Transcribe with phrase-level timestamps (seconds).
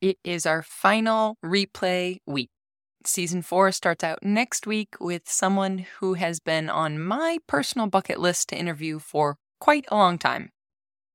[0.00, 2.50] It is our final replay week.
[3.04, 8.20] Season four starts out next week with someone who has been on my personal bucket
[8.20, 10.50] list to interview for quite a long time.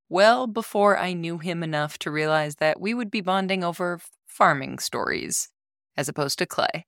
[0.09, 4.79] Well before I knew him enough to realize that we would be bonding over farming
[4.79, 5.49] stories
[5.95, 6.85] as opposed to clay.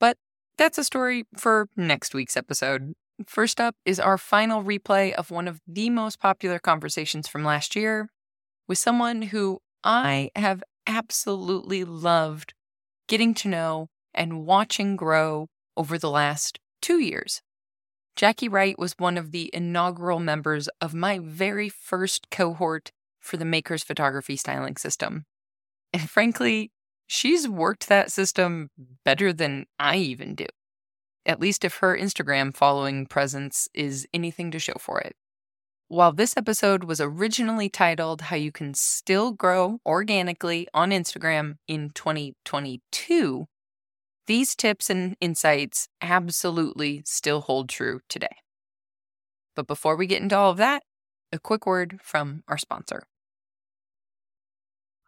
[0.00, 0.16] But
[0.56, 2.94] that's a story for next week's episode.
[3.26, 7.76] First up is our final replay of one of the most popular conversations from last
[7.76, 8.08] year
[8.66, 12.54] with someone who I have absolutely loved
[13.06, 17.42] getting to know and watching grow over the last two years.
[18.16, 22.90] Jackie Wright was one of the inaugural members of my very first cohort
[23.20, 25.24] for the Makers Photography Styling System.
[25.92, 26.72] And frankly,
[27.06, 28.70] she's worked that system
[29.04, 30.46] better than I even do.
[31.24, 35.14] At least if her Instagram following presence is anything to show for it.
[35.90, 41.88] While this episode was originally titled How You Can Still Grow Organically on Instagram in
[41.94, 43.46] 2022,
[44.26, 48.36] these tips and insights absolutely still hold true today.
[49.56, 50.82] But before we get into all of that,
[51.32, 53.04] a quick word from our sponsor.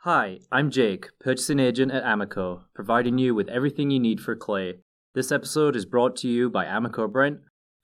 [0.05, 4.79] Hi, I'm Jake, purchasing agent at Amaco, providing you with everything you need for clay.
[5.15, 7.41] This episode is brought to you by Amaco Brent.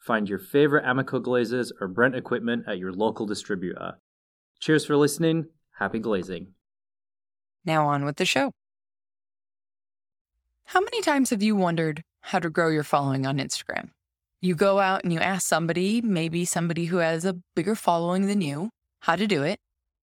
[0.06, 3.94] Find your favorite Amaco glazes or Brent equipment at your local distributor.
[4.60, 5.46] Cheers for listening.
[5.72, 6.52] Happy glazing.
[7.64, 8.52] Now on with the show.
[10.66, 13.88] How many times have you wondered how to grow your following on Instagram?
[14.40, 18.40] You go out and you ask somebody, maybe somebody who has a bigger following than
[18.40, 18.70] you,
[19.00, 19.58] how to do it,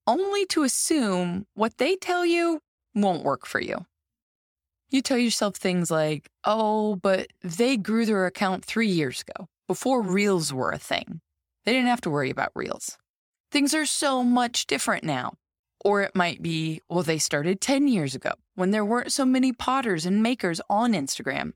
[0.05, 2.59] only to assume what they tell you
[2.93, 3.85] won't work for you.
[4.89, 10.03] You tell yourself things like, oh, but they grew their account three years ago, before
[10.03, 11.19] Reels were a thing.
[11.66, 12.99] They didn't have to worry about Reels.
[13.52, 15.33] Things are so much different now.
[15.83, 19.51] Or it might be, well, they started 10 years ago when there weren't so many
[19.51, 21.53] potters and makers on Instagram.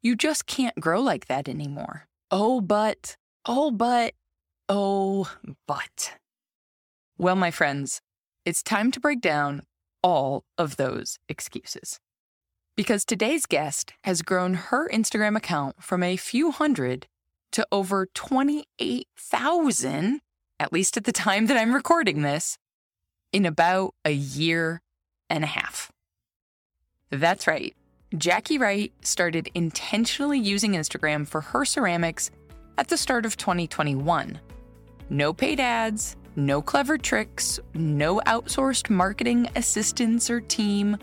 [0.00, 2.08] You just can't grow like that anymore.
[2.30, 4.14] Oh, but, oh, but,
[4.70, 5.30] oh,
[5.66, 6.14] but.
[7.18, 8.00] Well, my friends,
[8.46, 9.60] it's time to break down
[10.02, 12.00] all of those excuses.
[12.78, 17.08] Because today's guest has grown her Instagram account from a few hundred
[17.52, 20.20] to over 28,000,
[20.60, 22.58] at least at the time that I'm recording this,
[23.32, 24.82] in about a year
[25.30, 25.90] and a half.
[27.10, 27.74] That's right.
[28.16, 32.30] Jackie Wright started intentionally using Instagram for her ceramics
[32.78, 34.40] at the start of 2021.
[35.10, 40.96] No paid ads, no clever tricks, no outsourced marketing assistants or team.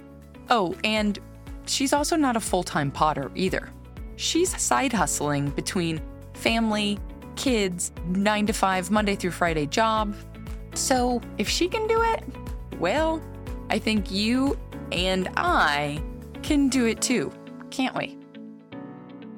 [0.50, 1.20] Oh, and
[1.66, 3.70] she's also not a full time potter either.
[4.16, 6.02] She's side hustling between
[6.36, 7.00] family,
[7.36, 10.16] kids, nine to five, Monday through Friday job,
[10.74, 12.24] so if she can do it,
[12.80, 13.22] well,
[13.70, 14.60] I think you
[14.92, 16.02] and I
[16.44, 17.32] can do it too,
[17.72, 18.18] can't we?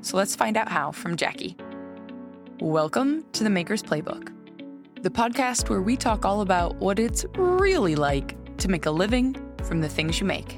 [0.01, 1.55] So let's find out how from Jackie.
[2.59, 4.31] Welcome to the Maker's Playbook,
[5.03, 9.35] the podcast where we talk all about what it's really like to make a living
[9.63, 10.57] from the things you make.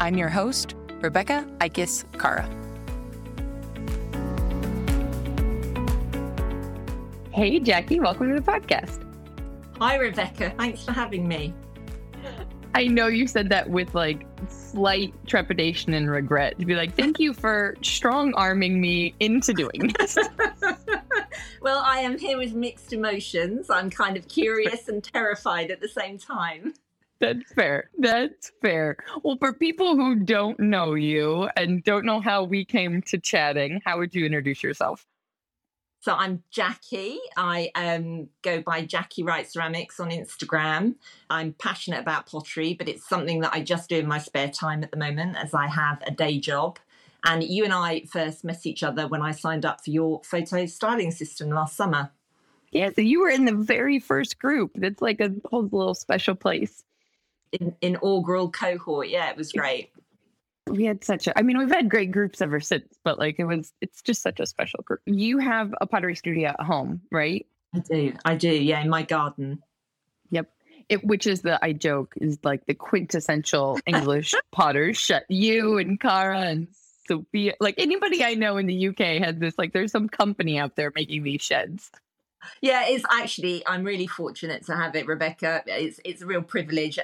[0.00, 2.65] I'm your host, Rebecca Ikes Kara.
[7.36, 9.04] Hey, Jackie, welcome to the podcast.
[9.78, 10.54] Hi, Rebecca.
[10.56, 11.52] Thanks for having me.
[12.74, 17.18] I know you said that with like slight trepidation and regret to be like, thank
[17.18, 20.16] you for strong arming me into doing this.
[21.60, 23.68] well, I am here with mixed emotions.
[23.68, 26.72] I'm kind of curious and terrified at the same time.
[27.18, 27.90] That's fair.
[27.98, 28.96] That's fair.
[29.22, 33.82] Well, for people who don't know you and don't know how we came to chatting,
[33.84, 35.06] how would you introduce yourself?
[36.06, 37.18] So I'm Jackie.
[37.36, 40.94] I um, go by Jackie Wright Ceramics on Instagram.
[41.28, 44.84] I'm passionate about pottery, but it's something that I just do in my spare time
[44.84, 46.78] at the moment as I have a day job.
[47.24, 50.66] And you and I first met each other when I signed up for your photo
[50.66, 52.12] styling system last summer.
[52.70, 54.70] Yeah, so you were in the very first group.
[54.76, 56.84] That's like a whole little special place.
[57.50, 59.08] In inaugural cohort.
[59.08, 59.90] Yeah, it was great
[60.68, 63.44] we had such a i mean we've had great groups ever since but like it
[63.44, 65.00] was it's just such a special group.
[65.06, 67.46] You have a pottery studio at home right?
[67.74, 68.12] I do.
[68.24, 69.62] I do yeah in my garden.
[70.30, 70.50] Yep.
[70.88, 76.00] It which is the i joke is like the quintessential english potters shut you and
[76.00, 76.68] Kara and
[77.08, 80.76] sophia like anybody i know in the uk has this like there's some company out
[80.76, 81.90] there making these sheds.
[82.60, 85.62] Yeah, it's actually I'm really fortunate to have it, Rebecca.
[85.66, 86.98] It's it's a real privilege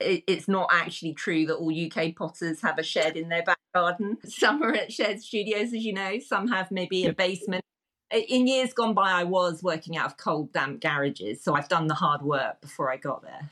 [0.00, 4.18] it's not actually true that all UK potters have a shed in their back garden.
[4.24, 6.18] Some are at shed studios, as you know.
[6.18, 7.62] Some have maybe a basement.
[8.10, 11.88] In years gone by, I was working out of cold, damp garages, so I've done
[11.88, 13.50] the hard work before I got there.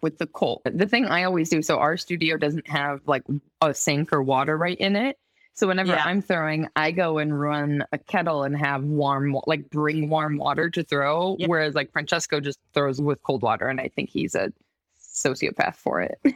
[0.00, 0.62] with the Colt.
[0.64, 3.22] The thing I always do, so our studio doesn't have like
[3.60, 5.16] a sink or water right in it.
[5.54, 6.02] So whenever Yeah.
[6.04, 10.68] I'm throwing, I go and run a kettle and have warm, like bring warm water
[10.70, 11.36] to throw.
[11.38, 11.46] Yeah.
[11.46, 14.52] Whereas like Francesco just throws with cold water, and I think he's a
[15.22, 16.18] sociopath for it.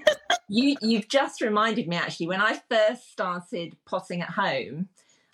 [0.49, 4.89] You you've just reminded me actually when I first started potting at home,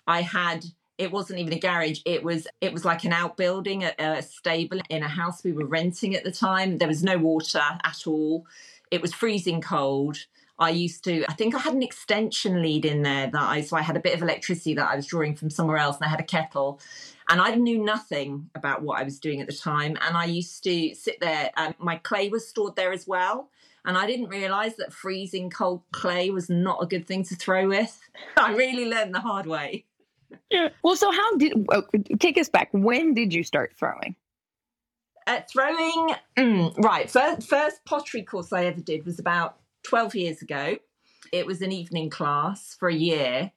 [0.07, 0.65] I had
[0.97, 1.99] it wasn't even a garage.
[2.05, 5.65] It was it was like an outbuilding, a, a stable in a house we were
[5.65, 6.77] renting at the time.
[6.77, 8.45] There was no water at all.
[8.91, 10.17] It was freezing cold.
[10.59, 13.75] I used to I think I had an extension lead in there that I so
[13.75, 16.09] I had a bit of electricity that I was drawing from somewhere else and I
[16.09, 16.79] had a kettle.
[17.29, 19.97] And I knew nothing about what I was doing at the time.
[20.01, 21.51] And I used to sit there.
[21.57, 23.49] Um, my clay was stored there as well.
[23.85, 27.67] And I didn't realize that freezing cold clay was not a good thing to throw
[27.67, 27.99] with.
[28.37, 29.85] I really learned the hard way.
[30.49, 30.69] yeah.
[30.83, 31.83] Well, so how did oh,
[32.19, 32.69] take us back?
[32.71, 34.15] When did you start throwing?
[35.25, 40.41] Uh, throwing, mm, right, first, first pottery course I ever did was about 12 years
[40.41, 40.77] ago.
[41.31, 43.51] It was an evening class for a year.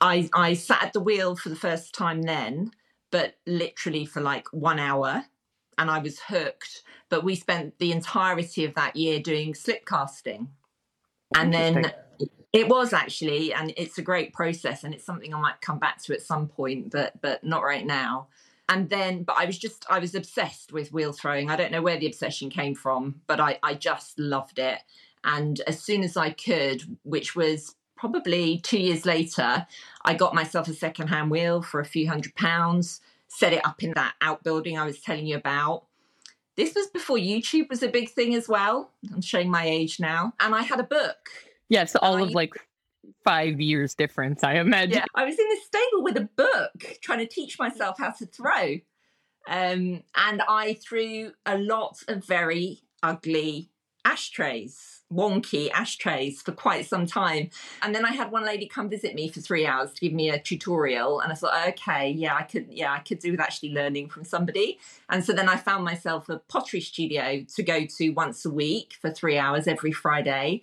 [0.00, 2.72] I, I sat at the wheel for the first time then,
[3.16, 5.24] but literally for like one hour,
[5.78, 6.82] and I was hooked.
[7.08, 10.48] But we spent the entirety of that year doing slip casting.
[11.34, 11.92] And then
[12.52, 16.02] it was actually, and it's a great process, and it's something I might come back
[16.02, 18.28] to at some point, but but not right now.
[18.68, 21.50] And then, but I was just, I was obsessed with wheel throwing.
[21.50, 24.80] I don't know where the obsession came from, but I, I just loved it.
[25.24, 29.66] And as soon as I could, which was probably two years later,
[30.04, 33.92] I got myself a secondhand wheel for a few hundred pounds, set it up in
[33.94, 35.84] that outbuilding I was telling you about.
[36.56, 38.90] This was before YouTube was a big thing as well.
[39.12, 40.32] I'm showing my age now.
[40.40, 41.16] And I had a book
[41.68, 42.54] Yes, all I- of like
[43.24, 44.94] five years difference, I imagine.
[44.94, 48.26] Yeah, I was in the stable with a book trying to teach myself how to
[48.26, 48.78] throw.
[49.48, 53.70] Um, and I threw a lot of very ugly
[54.04, 57.50] ashtrays, wonky ashtrays for quite some time.
[57.82, 60.30] And then I had one lady come visit me for three hours to give me
[60.30, 61.20] a tutorial.
[61.20, 64.24] And I thought, okay, yeah, I could, yeah, I could do with actually learning from
[64.24, 64.78] somebody.
[65.08, 68.96] And so then I found myself a pottery studio to go to once a week
[69.00, 70.62] for three hours every Friday.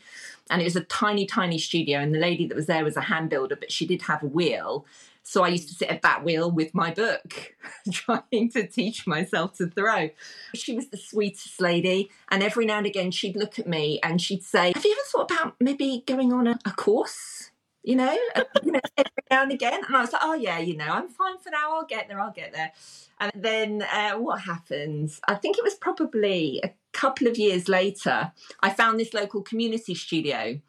[0.50, 2.00] And it was a tiny, tiny studio.
[2.00, 4.28] And the lady that was there was a hand builder, but she did have a
[4.28, 4.86] wheel.
[5.24, 7.56] So I used to sit at that wheel with my book,
[7.92, 10.10] trying to teach myself to throw.
[10.54, 12.12] She was the sweetest lady.
[12.30, 15.02] And every now and again, she'd look at me and she'd say, Have you ever
[15.12, 17.52] thought about maybe going on a, a course?
[17.84, 18.12] You know,
[18.64, 19.82] you know, every now and again.
[19.88, 21.78] And I was like, Oh, yeah, you know, I'm fine for now.
[21.78, 22.20] I'll get there.
[22.20, 22.74] I'll get there.
[23.22, 25.12] And then uh, what happened?
[25.28, 29.96] I think it was probably a couple of years later, I found this local community
[29.96, 30.60] studio.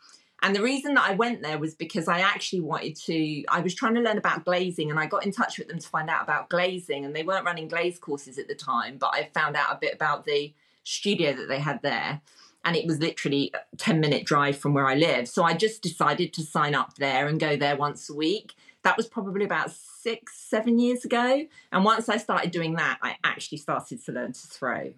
[0.44, 3.75] And the reason that I went there was because I actually wanted to, I was
[3.75, 6.23] trying to learn about glazing and I got in touch with them to find out
[6.23, 7.06] about glazing.
[7.06, 9.94] And they weren't running glaze courses at the time, but I found out a bit
[9.94, 10.52] about the
[10.82, 12.20] studio that they had there.
[12.62, 15.29] And it was literally a 10 minute drive from where I live.
[15.29, 18.52] So I just decided to sign up there and go there once a week.
[18.82, 21.47] That was probably about six, seven years ago.
[21.73, 24.93] And once I started doing that, I actually started to learn to throw.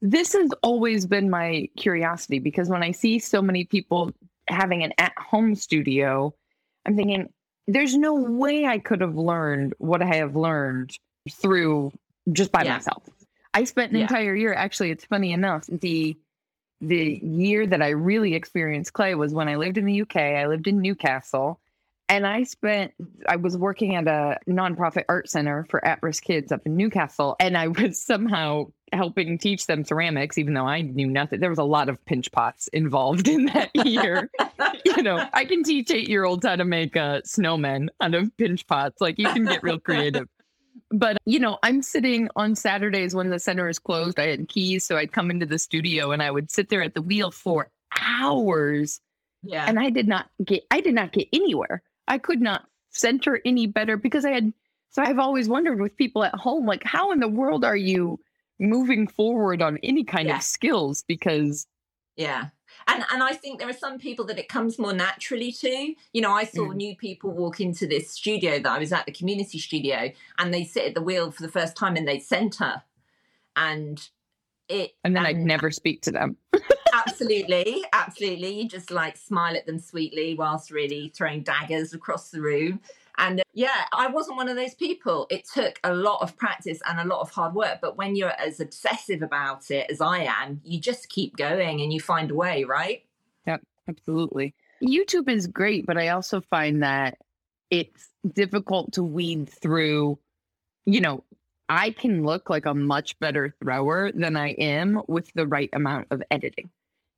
[0.00, 4.14] This has always been my curiosity because when I see so many people
[4.50, 6.34] having an at home studio,
[6.86, 7.28] I'm thinking,
[7.66, 10.96] there's no way I could have learned what I have learned
[11.30, 11.92] through
[12.32, 12.74] just by Yeah.
[12.74, 13.08] myself.
[13.54, 14.02] I spent an Yeah.
[14.04, 14.54] entire year.
[14.54, 15.66] Actually, it's funny enough.
[15.66, 16.16] The
[16.82, 20.16] the year that I really experienced clay was when I lived in the UK.
[20.36, 21.60] I lived in Newcastle,
[22.10, 22.92] and I spent.
[23.28, 27.56] I was working at a nonprofit art center for at-risk kids up in Newcastle, and
[27.56, 31.38] I was somehow helping teach them ceramics, even though I knew nothing.
[31.40, 34.28] There was a lot of pinch pots involved in that year.
[34.84, 38.66] you know, I can teach eight-year-olds how to make uh, a snowman out of pinch
[38.66, 39.00] pots.
[39.00, 40.28] Like you can get real creative.
[40.92, 44.18] But you know, I'm sitting on Saturdays when the center is closed.
[44.18, 46.94] I had keys, so I'd come into the studio and I would sit there at
[46.94, 49.00] the wheel for hours,
[49.42, 49.66] Yeah.
[49.68, 50.64] and I did not get.
[50.70, 51.82] I did not get anywhere.
[52.10, 54.52] I could not center any better because I had.
[54.90, 58.18] So I've always wondered with people at home, like, how in the world are you
[58.58, 60.36] moving forward on any kind Yeah.
[60.38, 61.04] of skills?
[61.06, 61.66] Because
[62.16, 62.48] Yeah.
[62.88, 65.94] And and I think there are some people that it comes more naturally to.
[66.12, 66.74] You know, I saw Mm.
[66.76, 70.64] new people walk into this studio that I was at the community studio and they
[70.64, 72.82] sit at the wheel for the first time and they center.
[73.56, 73.96] And
[74.68, 76.36] it and then I'd never speak to them.
[77.06, 78.60] absolutely, absolutely.
[78.60, 82.80] You just like smile at them sweetly whilst really throwing daggers across the room.
[83.18, 85.26] And uh, yeah, I wasn't one of those people.
[85.30, 87.78] It took a lot of practice and a lot of hard work.
[87.80, 91.92] But when you're as obsessive about it as I am, you just keep going and
[91.92, 93.04] you find a way, right?
[93.46, 94.54] Yep, absolutely.
[94.82, 97.18] YouTube is great, but I also find that
[97.70, 100.18] it's difficult to weed through.
[100.86, 101.24] You know,
[101.68, 106.08] I can look like a much better thrower than I am with the right amount
[106.10, 106.70] of editing.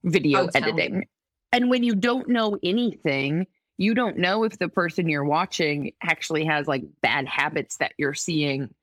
[0.05, 1.07] Video Oh, editing.
[1.53, 3.47] And when you don't know anything,
[3.79, 8.15] you don't know if the person you're watching actually has like bad habits that you're
[8.15, 8.75] seeing.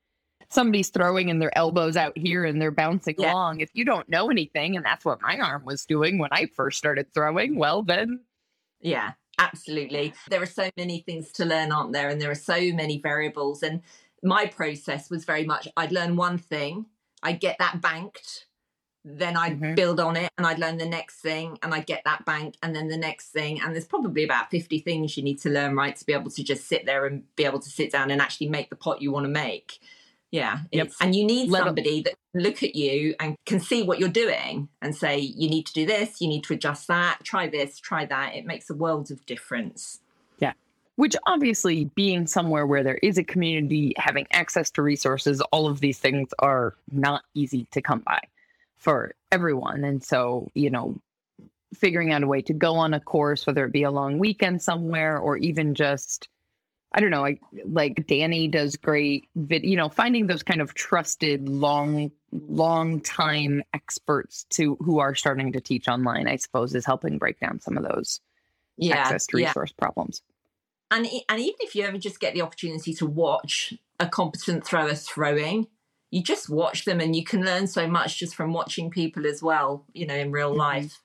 [0.50, 3.32] Somebody's throwing and their elbows out here and they're bouncing Yeah.
[3.32, 3.60] along.
[3.60, 6.76] If you don't know anything, and that's what my arm was doing when I first
[6.78, 8.20] started throwing, well, then
[8.80, 10.12] Yeah, absolutely.
[10.28, 12.08] There are so many things to learn, aren't there?
[12.08, 13.62] And there are so many variables.
[13.62, 13.82] And
[14.22, 16.86] my process was very much I'd learn one thing,
[17.22, 18.46] I'd get that banked,
[19.04, 19.76] then I'd Mhm.
[19.76, 22.76] build on it and I'd learn the next thing and I'd get that bank and
[22.76, 23.60] then the next thing.
[23.60, 25.96] And there's probably about 50 things you need to learn, right?
[25.96, 28.48] To be able to just sit there and be able to sit down and actually
[28.48, 29.78] make the pot you want to make.
[30.30, 30.60] Yeah.
[30.70, 30.92] Yep.
[31.00, 34.68] And you need Let somebody that look at you and can see what you're doing
[34.80, 38.04] and say, you need to do this, you need to adjust that, try this, try
[38.06, 38.36] that.
[38.36, 39.98] It makes a world of difference.
[40.38, 40.52] Yeah.
[40.94, 45.80] Which obviously being somewhere where there is a community having access to resources all of
[45.80, 48.20] these things are not easy to come by
[48.80, 50.98] for everyone and so you know
[51.74, 54.60] figuring out a way to go on a course whether it be a long weekend
[54.60, 56.28] somewhere or even just
[56.92, 60.74] i don't know I, like danny does great vid you know finding those kind of
[60.74, 66.86] trusted long long time experts to who are starting to teach online i suppose is
[66.86, 68.20] helping break down some of those
[68.78, 68.96] Yeah.
[68.96, 69.48] access to yeah.
[69.48, 70.22] resource problems
[70.90, 74.94] And, and even if you ever just get the opportunity to watch a competent thrower
[74.94, 75.68] throwing,
[76.10, 79.42] you just watch them and you can learn so much just from watching people as
[79.42, 80.58] well, you know, in real Mhm.
[80.58, 81.02] life.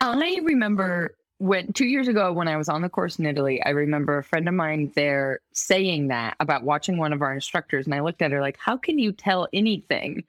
[0.00, 3.70] I remember when two years ago when I was on the course in Italy, I
[3.70, 7.86] remember a friend of mine there saying that about watching one of our instructors.
[7.86, 10.24] And I looked at her like, how can you tell anything?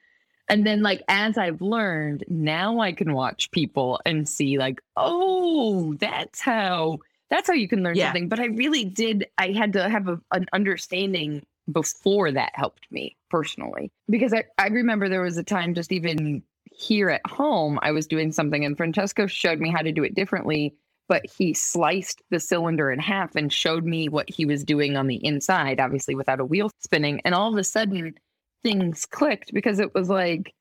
[0.48, 5.94] And then, like, as I've learned, now I can watch people and see, like, oh,
[5.94, 6.98] that's how
[7.30, 8.06] that's how you can learn Yeah.
[8.06, 8.28] something.
[8.28, 13.16] But I really did, I had to have a, an understanding before that helped me
[13.30, 13.90] personally.
[14.08, 18.06] Because I, I remember there was a time just even here at home, I was
[18.06, 20.74] doing something and Francesco showed me how to do it differently,
[21.08, 25.06] but he sliced the cylinder in half and showed me what he was doing on
[25.06, 27.20] the inside, obviously without a wheel spinning.
[27.24, 28.14] And all of a sudden,
[28.62, 30.54] things clicked because it was like,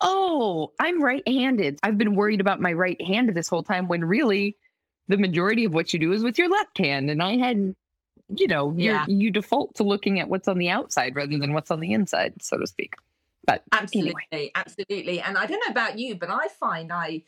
[0.00, 1.78] oh, I'm right handed.
[1.82, 4.56] I've been worried about my right hand this whole time when really
[5.08, 7.10] the majority of what you do is with your left hand.
[7.10, 7.74] And I had,
[8.28, 9.04] you know, Yeah.
[9.08, 12.34] you default to looking at what's on the outside rather than what's on the inside,
[12.42, 12.94] so to speak.
[13.46, 14.52] But Absolutely, anyway.
[14.54, 15.20] absolutely.
[15.20, 17.22] And I don't know about you, but I find I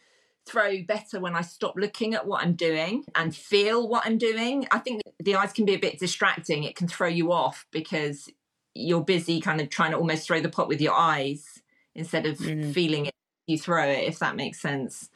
[0.46, 4.66] throw better when I stop looking at what I'm doing and feel what I'm doing.
[4.70, 6.64] I think the eyes can be a bit distracting.
[6.64, 8.28] It can throw you off because
[8.74, 11.62] you're busy kind of trying to almost throw the pot with your eyes
[11.94, 12.72] instead of Mhm.
[12.72, 13.14] feeling it.
[13.46, 15.10] You throw it, if that makes sense.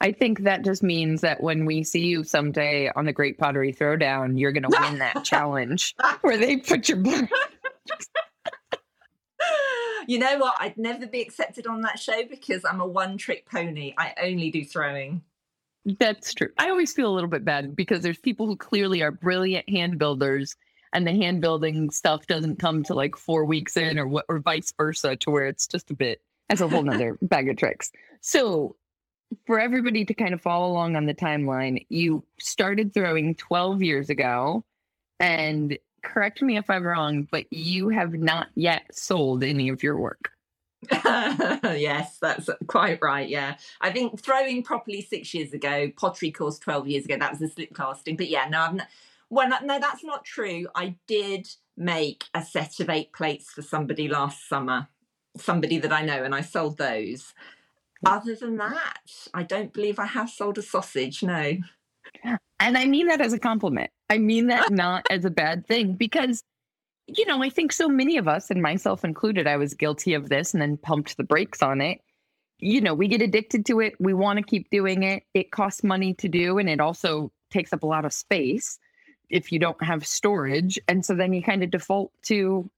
[0.00, 3.72] I think that just means that when we see you someday on the Great Pottery
[3.72, 7.02] Throwdown, you're going to win that challenge where they put your
[10.06, 10.54] you know what?
[10.58, 13.94] I'd never be accepted on that show because I'm a one trick pony.
[13.98, 15.22] I only do throwing.
[15.84, 16.50] That's true.
[16.58, 19.98] I always feel a little bit bad because there's people who clearly are brilliant hand
[19.98, 20.54] builders,
[20.92, 24.38] and the hand building stuff doesn't come to like four weeks in, or what, or
[24.38, 26.20] vice versa, to where it's just a bit.
[26.48, 27.90] That's a whole nother bag of tricks.
[28.20, 28.76] So,
[29.46, 34.10] for everybody to kind of follow along on the timeline, you started throwing 12 years
[34.10, 34.64] ago,
[35.20, 39.96] and correct me if I'm wrong, but you have not yet sold any of your
[39.96, 40.30] work.
[40.90, 43.28] yes, that's quite right.
[43.28, 43.56] Yeah.
[43.80, 47.48] I think throwing properly six years ago, pottery course 12 years ago, that was the
[47.48, 48.16] slip casting.
[48.16, 48.88] But yeah, no, I've not,
[49.30, 50.66] well, no, no, that's not true.
[50.74, 54.88] I did make a set of eight plates for somebody last summer,
[55.36, 57.32] somebody that I know, and I sold those.
[58.04, 58.98] Other than that,
[59.32, 61.22] I don't believe I have sold a sausage.
[61.22, 61.56] No.
[62.60, 63.90] And I mean that as a compliment.
[64.10, 66.42] I mean that not as a bad thing because,
[67.06, 70.28] you know, I think so many of us, and myself included, I was guilty of
[70.28, 72.00] this and then pumped the brakes on it.
[72.58, 73.94] You know, we get addicted to it.
[73.98, 75.24] We want to keep doing it.
[75.34, 78.78] It costs money to do, and it also takes up a lot of space
[79.30, 80.78] if you don't have storage.
[80.86, 82.70] And so then you kind of default to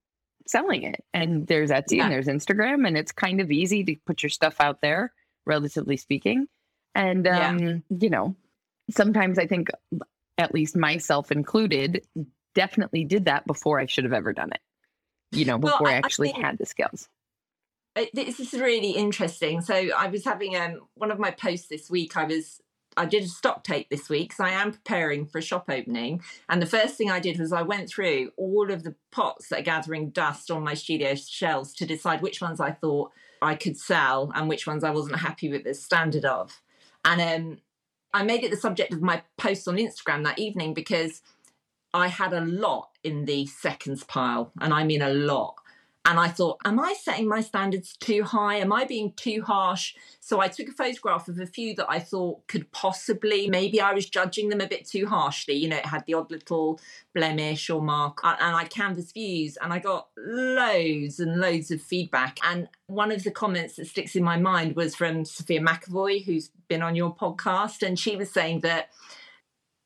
[0.47, 1.05] selling it.
[1.13, 2.05] And there's Etsy Yeah.
[2.05, 5.13] and there's Instagram, and it's kind of easy to put your stuff out there,
[5.47, 6.47] relatively speaking.
[6.95, 7.49] And, Yeah.
[7.49, 8.37] um, you know,
[8.91, 9.69] sometimes I think,
[10.37, 12.07] at least myself included,
[12.55, 14.61] definitely did that before I should have ever done it.
[15.31, 17.09] You know, before I, I- I actually think- had the skills.
[18.13, 19.61] This is really interesting.
[19.61, 22.17] So I was having um one of my posts this week.
[22.17, 22.61] I was
[22.97, 26.23] I did a stock take this week because I am preparing for a shop opening.
[26.49, 29.61] And the first thing I did was I went through all of the pots that
[29.61, 33.77] are gathering dust on my studio shelves to decide which ones I thought I could
[33.77, 36.61] sell and which ones I wasn't happy with the standard of.
[37.05, 37.59] And um,
[38.13, 41.21] I made it the subject of my post on Instagram that evening because
[41.93, 45.55] I had a lot in the seconds pile, and I mean a lot.
[46.07, 48.57] And I thought, am I setting my standards too high?
[48.57, 49.95] Am I being too harsh?
[50.21, 53.95] So I took a photograph of a few that I thought could possibly, maybe I
[53.95, 55.55] was judging them a bit too harshly.
[55.55, 56.79] You know, it had the odd little
[57.15, 58.21] blemish or mark.
[58.23, 62.39] And I canvassed views and I got loads and loads of feedback.
[62.45, 66.51] And one of the comments that sticks in my mind was from Sophia McAvoy, who's
[66.69, 67.87] been on your podcast.
[67.87, 68.91] And she was saying that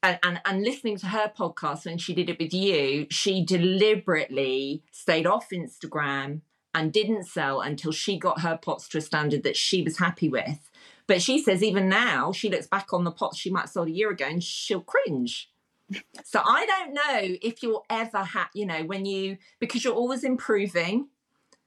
[0.02, 4.83] and, and, and listening to her podcast when she did it with you, she deliberately
[4.93, 6.43] stayed off Instagram
[6.75, 10.28] and didn't sell until she got her pots to a standard that she was happy
[10.28, 10.71] with.
[11.07, 13.88] But she says even now she looks back on the pots she might have sold
[13.88, 15.50] a year ago and she'll cringe.
[16.25, 20.23] so I don't know if you'll ever have, you know, when you because you're always
[20.23, 21.09] improving.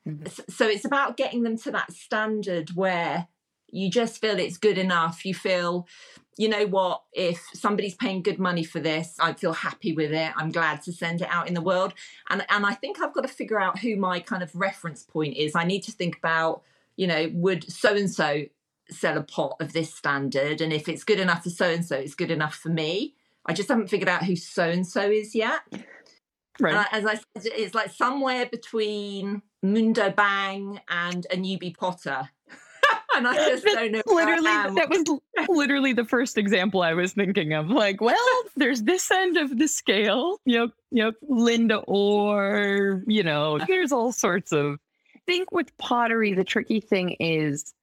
[0.07, 0.27] Mm-hmm.
[0.49, 3.27] So it's about getting them to that standard where
[3.71, 5.25] you just feel it's good enough.
[5.25, 5.87] You feel
[6.41, 10.31] you know what, if somebody's paying good money for this, I feel happy with it.
[10.35, 11.93] I'm glad to send it out in the world.
[12.31, 15.37] And and I think I've got to figure out who my kind of reference point
[15.37, 15.55] is.
[15.55, 16.63] I need to think about,
[16.95, 18.45] you know, would so and so
[18.89, 20.61] sell a pot of this standard?
[20.61, 23.13] And if it's good enough for so and so, it's good enough for me.
[23.45, 25.61] I just haven't figured out who so and so is yet.
[26.59, 26.75] Right.
[26.75, 32.29] I, as I said, it's like somewhere between Mundo Bang and a newbie potter
[33.15, 34.01] and I just don't know.
[34.05, 37.69] Literally, that was literally the first example I was thinking of.
[37.69, 43.23] Like, well, there's this end of the scale, you know, you know, Linda or you
[43.23, 44.79] know, there's all sorts of.
[45.15, 47.73] I think with pottery, the tricky thing is,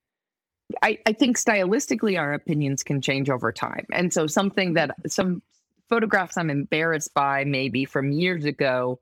[0.82, 5.42] I I think stylistically our opinions can change over time, and so something that some
[5.88, 9.00] photographs I'm embarrassed by maybe from years ago.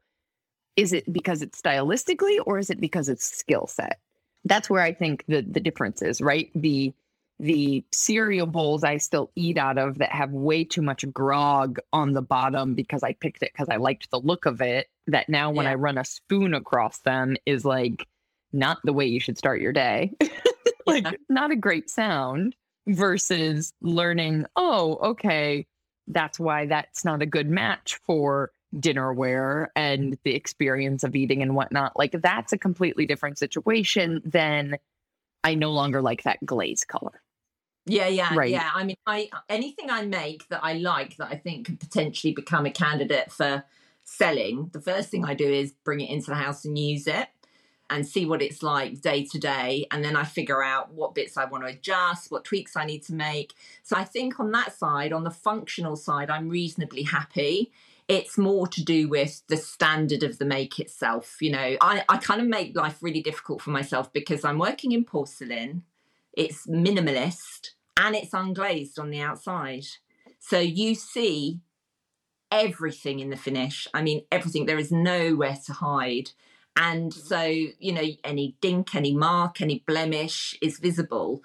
[0.77, 3.99] Is it because it's stylistically or is it because it's skill set?
[4.47, 6.51] That's where I think the the difference is, right?
[6.55, 6.95] The
[7.39, 12.13] the cereal bowls I still eat out of that have way too much grog on
[12.13, 14.89] the bottom because I picked it because I liked the look of it.
[15.09, 15.73] That now when yeah.
[15.73, 18.07] I run a spoon across them is like
[18.53, 20.15] not the way you should start your day.
[20.87, 21.13] like yeah.
[21.29, 22.55] not a great sound
[22.87, 25.67] versus learning, oh, okay,
[26.09, 30.21] that's why that's not a good match for dinnerware and mm-hmm.
[30.25, 31.93] the experience of eating and whatnot.
[31.97, 34.77] Like that's a completely different situation than
[35.45, 37.23] I no longer like that glaze color.
[37.89, 38.51] Yeah, yeah, right.
[38.51, 38.71] yeah.
[38.75, 42.67] I mean, I anything I make that I like that I think could potentially become
[42.67, 43.65] a candidate for
[44.05, 44.71] selling.
[44.73, 47.29] The first thing I do is bring it into the house and use it
[47.89, 49.87] and see what it's like day to day.
[49.93, 53.05] And then I figure out what bits I want to adjust, what tweaks I need
[53.05, 53.55] to make.
[53.85, 57.71] So I think on that side, on the functional side, I'm reasonably happy
[58.09, 61.37] it's more to do with the standard of the make itself.
[61.41, 64.93] You know, I, I kind of make life really difficult for myself because I'm working
[64.93, 65.83] in porcelain,
[66.33, 69.87] it's minimalist, and it's unglazed on the outside.
[70.39, 71.61] So you see
[72.51, 73.89] everything in the finish.
[73.93, 74.67] I mean, everything.
[74.67, 76.31] There is nowhere to hide.
[76.77, 77.27] And mm-hmm.
[77.27, 81.43] so, you know, any dink, any mark, any blemish is visible.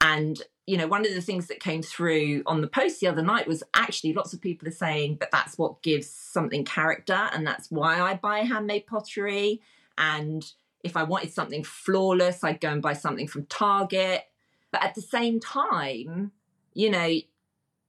[0.00, 3.22] And you know, one of the things that came through on the post the other
[3.22, 7.46] night was actually lots of people are saying that that's what gives something character and
[7.46, 9.60] that's why I buy handmade pottery.
[9.98, 10.44] And
[10.84, 14.22] if I wanted something flawless, I'd go and buy something from Target.
[14.70, 16.30] But at the same time,
[16.74, 17.12] you know,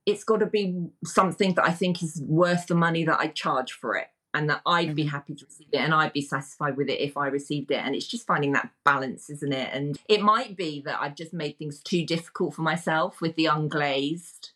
[0.05, 3.71] it's got to be something that I think is worth the money that I charge
[3.71, 5.11] for it and that I'd be mm-hmm.
[5.11, 7.77] happy to receive it and I'd be satisfied with it if I received it.
[7.77, 9.69] And it's just finding that balance, isn't it?
[9.71, 13.45] And it might be that I've just made things too difficult for myself with the
[13.45, 14.49] unglazed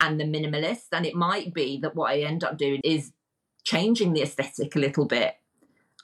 [0.00, 0.86] and the minimalist.
[0.92, 3.12] And it might be that what I end up doing is
[3.64, 5.34] changing the aesthetic a little bit.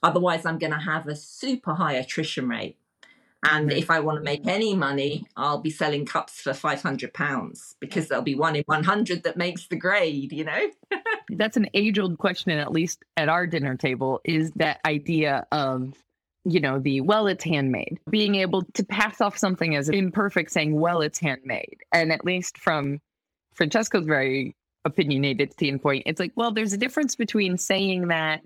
[0.03, 2.79] Otherwise, I'm going to have a super high attrition rate.
[3.43, 7.15] And if I want to make any money, I'll be selling cups for five hundred
[7.15, 10.33] pounds because there'll be one in one hundred that makes the grade.
[10.33, 10.71] You know,
[11.31, 12.53] that's an age-old question.
[12.53, 15.95] At least at our dinner table, is that idea of
[16.45, 17.99] you know the well, it's handmade.
[18.11, 22.59] Being able to pass off something as imperfect, saying well, it's handmade, and at least
[22.59, 23.01] from
[23.55, 28.43] Francesco's very opinionated standpoint, it's like well, there's a difference between saying that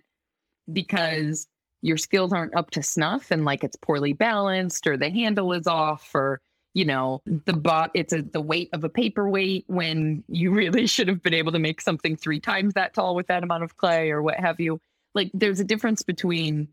[0.72, 1.48] because
[1.84, 5.66] your skills aren't up to snuff and like it's poorly balanced or the handle is
[5.66, 6.40] off or
[6.72, 11.08] you know the bot it's a, the weight of a paperweight when you really should
[11.08, 14.10] have been able to make something three times that tall with that amount of clay
[14.10, 14.80] or what have you.
[15.14, 16.68] Like there's a difference between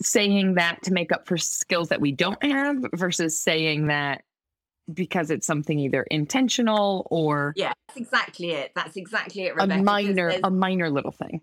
[0.00, 4.24] saying that to make up for skills that we don't have versus saying that
[4.92, 8.72] because it's something either intentional or yeah that's exactly it.
[8.74, 11.42] That's exactly it Rebecca, a minor a minor little thing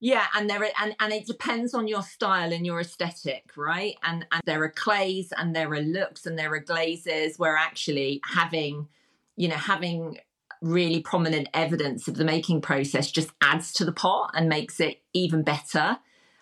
[0.00, 3.96] yeah, and there are, and and it depends on your style and your aesthetic, right?
[4.02, 8.20] And and there are clays and there are looks and there are glazes where actually
[8.32, 8.88] having,
[9.36, 10.18] you know, having
[10.62, 15.02] really prominent evidence of the making process just adds to the pot and makes it
[15.14, 15.98] even better.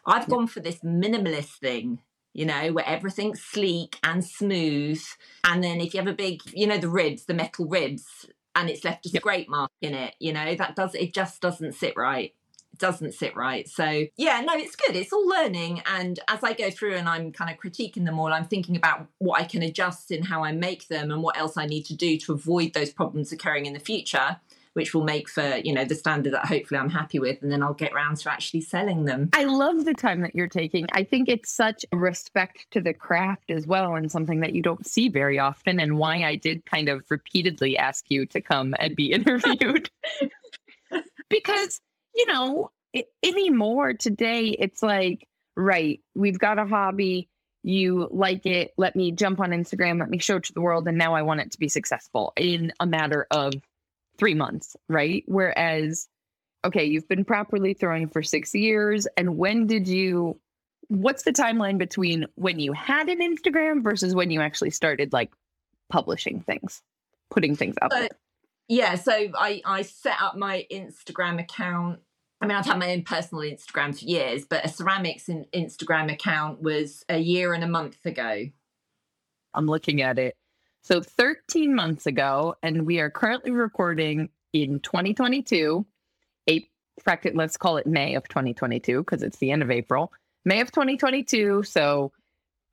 [0.07, 2.01] I've gone for this minimalist thing
[2.35, 5.03] you know, where everything's sleek and smooth.
[5.42, 8.71] And then if you have a big, you know, the ribs, the metal ribs, and
[8.71, 9.23] it's left a Yep.
[9.23, 12.35] scrape mark in it, you know, that does, it just doesn't sit right.
[12.79, 13.69] Doesn't sit right.
[13.69, 14.97] So, yeah, no, it's good.
[14.97, 15.83] It's all learning.
[15.87, 19.07] And as I go through and I'm kind of critiquing them all, I'm thinking about
[19.19, 21.97] what I can adjust in how I make them and what else I need to
[21.97, 24.38] do to avoid those problems occurring in the future
[24.79, 27.64] which will make for you know the standard that hopefully I'm happy with, and then
[27.64, 29.29] I'll get round to actually selling them.
[29.33, 30.87] I love the time that you're taking.
[30.93, 34.87] I think it's such respect to the craft as well, and something that you don't
[34.87, 38.95] see very often, and why I did kind of repeatedly ask you to come and
[38.95, 39.91] be interviewed.
[41.29, 41.81] because,
[42.14, 47.29] you know, it, anymore today, it's like, right, we've got a hobby.
[47.64, 48.73] You like it.
[48.79, 49.99] Let me jump on Instagram.
[49.99, 50.87] Let me show it to the world.
[50.88, 53.55] And now I want it to be successful in a matter of
[54.16, 55.25] three months, right?
[55.27, 56.09] Whereas,
[56.64, 59.07] okay, you've been properly throwing for six years.
[59.16, 60.40] And when did you,
[60.87, 65.31] what's the timeline between when you had an Instagram versus when you actually started like
[65.90, 66.81] publishing things,
[67.31, 68.09] putting things out So- there?
[68.68, 72.00] Yeah, so I I set up my Instagram account.
[72.40, 76.12] I mean, I've had my own personal Instagram for years, but a ceramics in Instagram
[76.12, 78.44] account was a year and a month ago.
[79.54, 80.37] I'm looking at it.
[80.83, 85.85] So 13 months ago, and we are currently recording in 2022.
[86.48, 86.68] A
[87.35, 90.12] let's call it May of 2022 because it's the end of April.
[90.44, 91.62] May of 2022.
[91.62, 92.12] So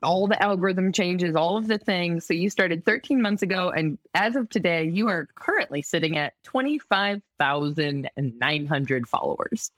[0.05, 2.25] all the algorithm changes, all of the things.
[2.25, 6.33] So you started 13 months ago, and as of today, you are currently sitting at
[6.43, 9.71] 25,900 followers.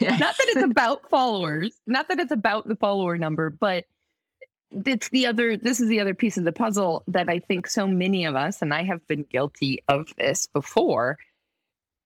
[0.00, 0.16] Yeah.
[0.16, 3.84] not that it's about followers, not that it's about the follower number, but
[4.86, 7.86] it's the other this is the other piece of the puzzle that I think so
[7.86, 11.18] many of us, and I have been guilty of this before,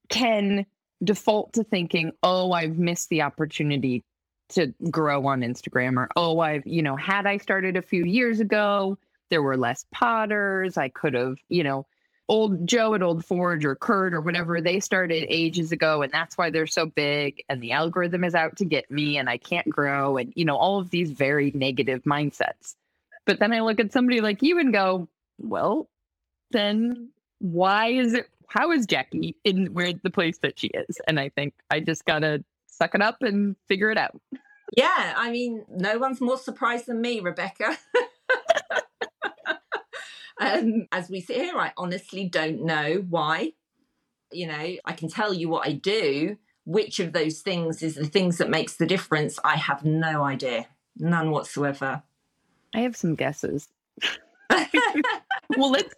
[0.08, 0.66] can
[1.02, 4.04] default to thinking, oh, I've missed the opportunity
[4.50, 8.40] to grow on Instagram, or oh, I've, you know, had I started a few years
[8.40, 8.98] ago,
[9.30, 10.76] there were less potters.
[10.76, 11.86] I could have, you know,
[12.28, 16.36] old Joe at Old Forge or Kurt or whatever, they started ages ago, and that's
[16.36, 17.42] why they're so big.
[17.48, 20.56] And the algorithm is out to get me, and I can't grow, and you know,
[20.56, 22.74] all of these very negative mindsets.
[23.26, 25.08] But then I look at somebody like you and go,
[25.38, 25.88] well,
[26.50, 28.28] then why is it?
[28.48, 30.98] How is Jackie in where the place that she is?
[31.06, 32.42] And I think I just gotta
[32.78, 34.18] suck it up and figure it out.
[34.76, 37.76] Yeah, I mean, no one's more surprised than me, Rebecca.
[40.40, 43.52] um, as we sit here, I honestly don't know why.
[44.30, 46.36] You know, I can tell you what I do.
[46.64, 49.38] Which of those things is the things that makes the difference?
[49.42, 52.02] I have no idea, none whatsoever.
[52.74, 53.68] I have some guesses.
[55.56, 55.94] well, let's,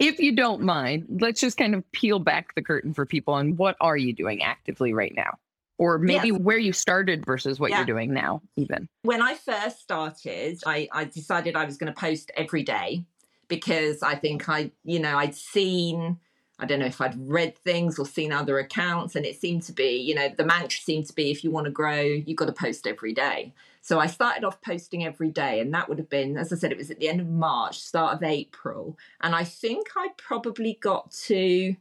[0.00, 3.56] if you don't mind, let's just kind of peel back the curtain for people on
[3.56, 5.38] what are you doing actively right now?
[5.78, 6.40] Or maybe Yes.
[6.40, 7.78] where you started versus what Yeah.
[7.78, 8.88] you're doing now, even.
[9.02, 13.04] when I first started, I, I decided I was going to post every day
[13.46, 16.18] because I think I, you know, I'd seen,
[16.58, 19.72] I don't know if I'd read things or seen other accounts, and it seemed to
[19.72, 22.46] be, you know, the mantra seemed to be if you want to grow, you've got
[22.46, 23.54] to post every day.
[23.80, 26.72] So I started off posting every day, and that would have been, as I said,
[26.72, 28.98] it was at the end of March, start of April.
[29.22, 31.74] And I think I probably got to,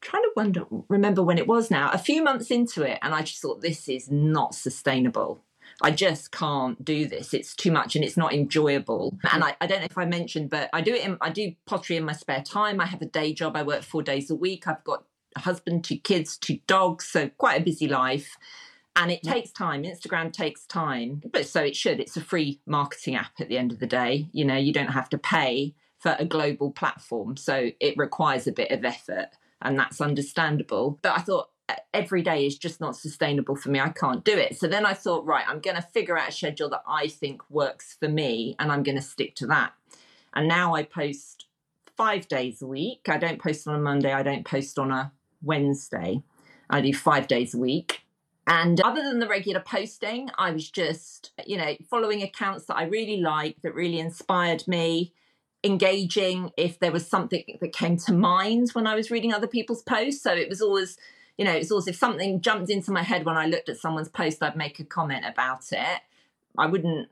[0.00, 3.22] trying to wonder, remember when it was now, a few months into it, and I
[3.22, 5.42] just thought, this is not sustainable.
[5.82, 7.34] I just can't do this.
[7.34, 9.18] It's too much and it's not enjoyable.
[9.32, 11.54] And I, I don't know if I mentioned, but I do it in, I do
[11.66, 12.80] pottery in my spare time.
[12.80, 13.56] I have a day job.
[13.56, 14.68] I work four days a week.
[14.68, 15.04] I've got
[15.36, 18.36] a husband, two kids, two dogs, so quite a busy life.
[18.96, 19.82] And it takes time.
[19.82, 21.98] Instagram takes time, but so it should.
[21.98, 24.28] It's a free marketing app at the end of the day.
[24.30, 27.36] You know, you don't have to pay for a global platform.
[27.36, 29.30] So it requires a bit of effort
[29.64, 30.98] and that's understandable.
[31.02, 33.80] But I thought "E, every day is just not sustainable for me.
[33.80, 34.56] I can't do it.
[34.58, 37.42] So then I thought, right, I'm going to figure out a schedule that I think
[37.50, 39.72] works for me and I'm going to stick to that.
[40.34, 41.46] And now I post
[41.96, 43.08] five days a week.
[43.08, 46.22] I don't post on a Monday, I don't post on a Wednesday.
[46.68, 48.00] I do five days a week.
[48.46, 52.84] And other than the regular posting, I was just, you know, following accounts that I
[52.84, 55.14] really liked, that really inspired me,
[55.64, 59.82] engaging if there was something that came to mind when I was reading other people's
[59.82, 60.22] posts.
[60.22, 60.98] So it was always,
[61.38, 64.08] you know, it's always if something jumped into my head when I looked at someone's
[64.08, 66.00] post, I'd make a comment about it.
[66.58, 67.08] I wouldn't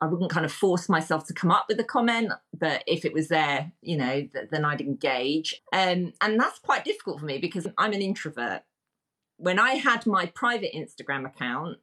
[0.00, 3.12] I wouldn't kind of force myself to come up with a comment, but if it
[3.12, 5.62] was there, you know, th- then I'd engage.
[5.72, 8.62] Um, and that's quite difficult for me because I'm an introvert.
[9.36, 11.78] When I had my private Instagram account,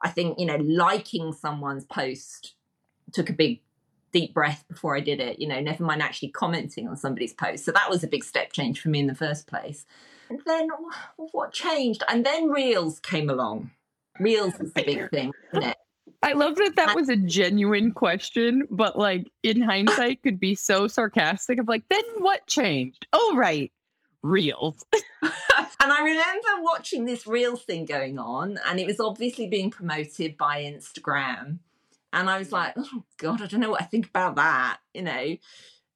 [0.00, 2.54] I think, you know, liking someone's post
[3.12, 3.60] took a big
[4.16, 7.66] deep breath before I did it, you know, never mind actually commenting on somebody's post.
[7.66, 9.84] So that was a big step change for me in the first place.
[10.30, 10.68] And then
[11.32, 12.02] what changed?
[12.08, 13.72] And then Reels came along.
[14.18, 15.76] Reels is the big thing, isn't it?
[16.22, 20.88] I love that that was a genuine question, but like in hindsight could be so
[20.88, 23.06] sarcastic of like, then what changed?
[23.12, 23.70] Oh, right.
[24.22, 24.82] Reels.
[25.22, 25.32] and
[25.92, 30.62] I remember watching this Reels thing going on, and it was obviously being promoted by
[30.62, 31.58] Instagram.
[32.16, 35.02] And I was like, oh God, I don't know what I think about that, you
[35.02, 35.36] know.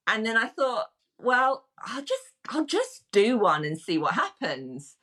[0.07, 4.97] And then I thought, well, I'll just I'll just do one and see what happens.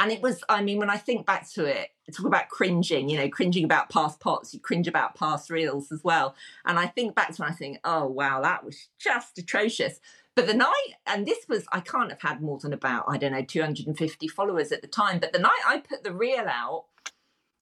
[0.00, 3.18] And it was, I mean, when I think back to it, talk about cringing, you
[3.18, 6.34] know, cringing about past pots, you cringe about past reels as well.
[6.64, 10.00] And I think back to when I think, oh wow, that was just atrocious.
[10.34, 13.32] But the night, and this was, I can't have had more than about, I don't
[13.32, 15.18] know, 250 followers at the time.
[15.18, 16.84] But the night I put the reel out,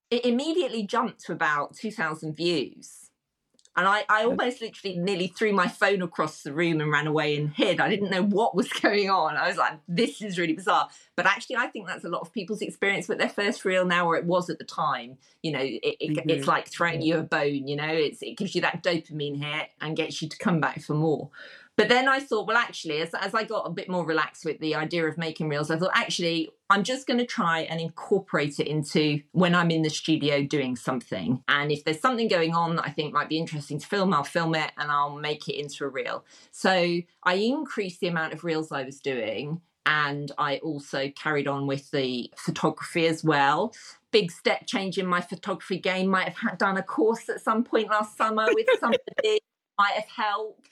[0.09, 3.07] it immediately jumped to about 2,000 views.
[3.77, 7.37] And I, I almost literally nearly threw my phone across the room and ran away
[7.37, 7.79] and hid.
[7.79, 9.37] I didn't know what was going on.
[9.37, 10.89] I was like, this is really bizarre.
[11.15, 14.07] But actually, I think that's a lot of people's experience with their first reel now,
[14.07, 15.19] or it was at the time.
[15.43, 16.29] You know, it, it, mm-hmm.
[16.29, 19.69] it's like throwing you a bone, you know, it's, it gives you that dopamine hit
[19.79, 21.29] and gets you to come back for more.
[21.77, 24.59] But then I thought, well, actually, as, as I got a bit more relaxed with
[24.59, 28.59] the idea of making reels, I thought, actually, I'm just going to try and incorporate
[28.59, 31.43] it into when I'm in the studio doing something.
[31.47, 34.23] And if there's something going on that I think might be interesting to film, I'll
[34.23, 36.25] film it and I'll make it into a reel.
[36.51, 36.71] So
[37.23, 39.61] I increased the amount of reels I was doing.
[39.85, 43.71] And I also carried on with the photography as well
[44.11, 46.07] big step change in my photography game.
[46.07, 49.39] Might have done a course at some point last summer with somebody.
[49.77, 50.67] might have helped.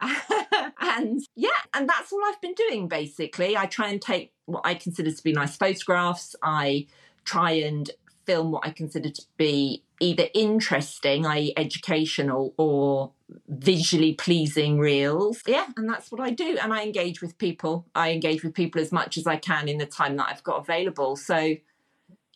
[0.80, 3.56] and yeah, and that's all I've been doing basically.
[3.56, 6.34] I try and take what I consider to be nice photographs.
[6.42, 6.86] I
[7.24, 7.90] try and
[8.26, 13.12] film what I consider to be either interesting, i.e., educational, or
[13.48, 15.42] visually pleasing reels.
[15.46, 16.56] Yeah, and that's what I do.
[16.60, 17.86] And I engage with people.
[17.94, 20.60] I engage with people as much as I can in the time that I've got
[20.60, 21.16] available.
[21.16, 21.56] So,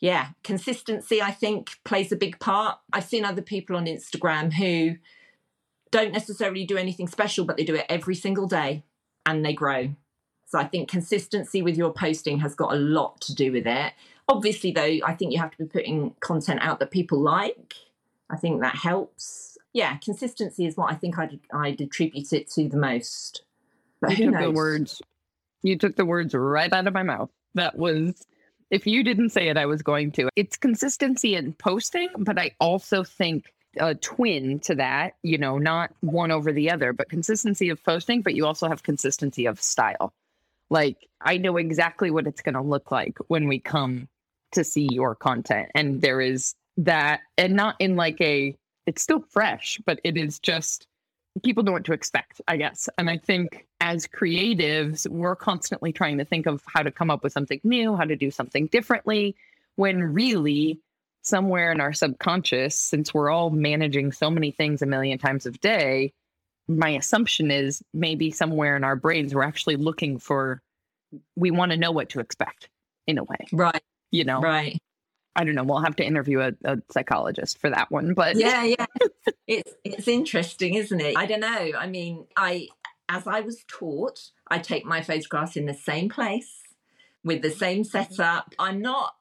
[0.00, 2.78] yeah, consistency, I think, plays a big part.
[2.92, 4.96] I've seen other people on Instagram who
[5.94, 8.82] don't necessarily do anything special, but they do it every single day
[9.24, 9.94] and they grow.
[10.46, 13.92] So I think consistency with your posting has got a lot to do with it.
[14.28, 17.74] Obviously, though, I think you have to be putting content out that people like.
[18.28, 19.56] I think that helps.
[19.72, 23.44] Yeah, consistency is what I think I'd, I'd attribute it to the most.
[24.00, 24.42] But you took knows?
[24.42, 25.02] the words.
[25.62, 27.30] You took the words right out of my mouth.
[27.54, 28.26] That was
[28.70, 30.28] if you didn't say it, I was going to.
[30.34, 35.92] It's consistency in posting, but I also think a twin to that, you know, not
[36.00, 40.12] one over the other, but consistency of posting, but you also have consistency of style.
[40.70, 44.08] Like I know exactly what it's going to look like when we come
[44.52, 45.70] to see your content.
[45.74, 48.56] And there is that, and not in like a,
[48.86, 50.86] it's still fresh, but it is just
[51.42, 52.88] people know what to expect, I guess.
[52.96, 57.24] And I think as creatives, we're constantly trying to think of how to come up
[57.24, 59.34] with something new, how to do something differently,
[59.76, 60.78] when really
[61.24, 65.50] somewhere in our subconscious, since we're all managing so many things a million times a
[65.50, 66.12] day,
[66.68, 70.62] my assumption is maybe somewhere in our brains we're actually looking for
[71.36, 72.68] we want to know what to expect
[73.06, 73.46] in a way.
[73.52, 73.82] Right.
[74.10, 74.40] You know.
[74.40, 74.78] Right.
[75.36, 75.64] I don't know.
[75.64, 78.14] We'll have to interview a, a psychologist for that one.
[78.14, 78.86] But yeah, yeah.
[79.48, 81.16] it's it's interesting, isn't it?
[81.16, 81.72] I don't know.
[81.76, 82.68] I mean, I
[83.08, 86.62] as I was taught, I take my photographs in the same place
[87.24, 88.54] with the same setup.
[88.58, 89.14] I'm not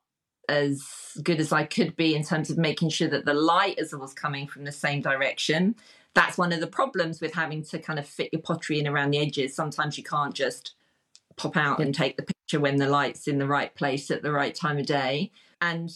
[0.50, 0.84] as
[1.22, 4.14] good as I could be in terms of making sure that the light is always
[4.14, 5.76] coming from the same direction.
[6.14, 9.12] That's one of the problems with having to kind of fit your pottery in around
[9.12, 9.56] the edges.
[9.56, 10.76] Sometimes you can't just
[11.36, 14.32] pop out and take the picture when the light's in the right place at the
[14.32, 15.32] right time of day.
[15.62, 15.92] And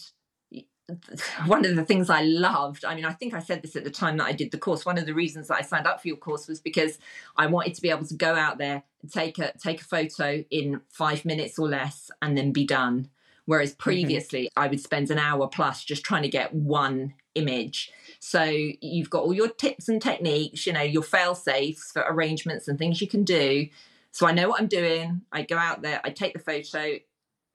[1.46, 3.90] one of the things I loved, I mean, I think I said this at the
[3.90, 4.86] time that I did the course.
[4.86, 6.98] One of the reasons that I signed up for your course was because
[7.36, 10.44] I wanted to be able to go out there and take a take a photo
[10.50, 13.08] in five minutes or less and then be done.
[13.48, 13.82] Whereas mm-hmm.
[13.82, 14.62] previously, mm-hmm.
[14.62, 17.90] I would spend an hour plus just trying to get one image.
[18.20, 22.68] So you've got all your tips and techniques, you know, your fail safes for arrangements
[22.68, 23.68] and things you can do.
[24.10, 25.22] So I know what I'm doing.
[25.32, 26.98] I go out there, I take the photo.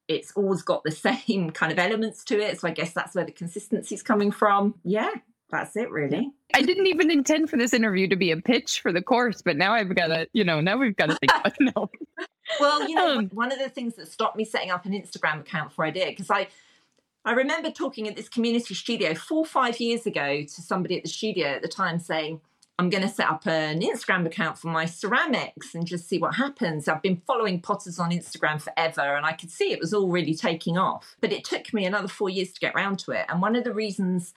[0.07, 0.89] It's always got the
[1.27, 2.59] same kind of elements to it.
[2.59, 4.73] So I guess that's where the consistency is coming from.
[4.83, 5.13] Yeah,
[5.53, 6.31] that's it, really.
[6.53, 9.55] I didn't even intend for this interview to be a pitch for the course, but
[9.55, 11.31] now I've got to, you know, now we've got to think.
[11.33, 11.89] About no,
[12.59, 15.41] well, you know, um, one of the things that stopped me setting up an Instagram
[15.41, 16.47] account before I did, because I
[17.25, 21.03] I remember talking at this community studio four or five years ago to somebody at
[21.03, 22.41] the studio at the time saying,
[22.79, 26.35] I'm going to set up an Instagram account for my ceramics and just see what
[26.35, 26.87] happens.
[26.87, 30.33] I've been following potters on Instagram forever and I could see it was all really
[30.33, 31.15] taking off.
[31.21, 33.25] But it took me another four years to get around to it.
[33.29, 34.33] And one of the reasons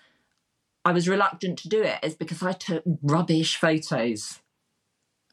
[0.86, 4.40] I was reluctant to do it is because I took rubbish photos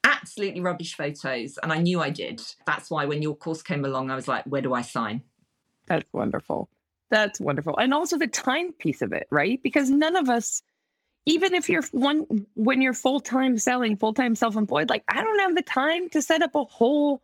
[0.04, 2.42] absolutely rubbish photos and I knew I did.
[2.66, 5.22] That's why when your course came along, I was like, where do I sign?
[5.88, 6.70] That's wonderful.
[7.10, 7.78] That's wonderful.
[7.78, 9.62] And also the time piece of it, right?
[9.62, 10.62] Because none of us,
[11.26, 15.22] even if you're one, when you're full time selling, full time self employed, like I
[15.22, 17.22] don't have the time to set up a whole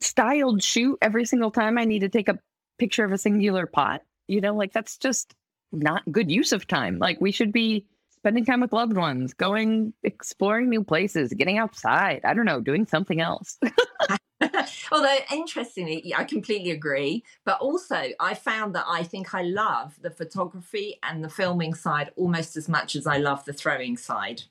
[0.00, 2.38] styled shoot every single time I need to take a
[2.78, 4.02] picture of a singular pot.
[4.26, 5.34] You know, like that's just
[5.72, 6.98] not good use of time.
[6.98, 12.20] Like we should be spending time with loved ones, going exploring new places, getting outside.
[12.24, 13.58] I don't know, doing something else.
[14.92, 17.24] Although, interestingly, I completely agree.
[17.44, 22.10] But also, I found that I think I love the photography and the filming side
[22.16, 24.42] almost as much as I love the throwing side.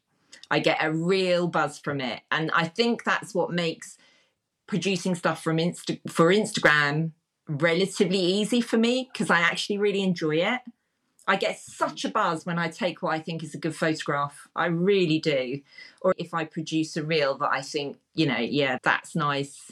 [0.52, 2.22] I get a real buzz from it.
[2.32, 3.98] And I think that's what makes
[4.68, 7.12] producing stuff from Insta- for Instagram
[7.48, 10.62] relatively easy for me because I actually really enjoy it.
[11.30, 14.48] I get such a buzz when I take what I think is a good photograph.
[14.56, 15.62] I really do.
[16.02, 19.72] Or if I produce a reel that I think, you know, yeah, that's nice.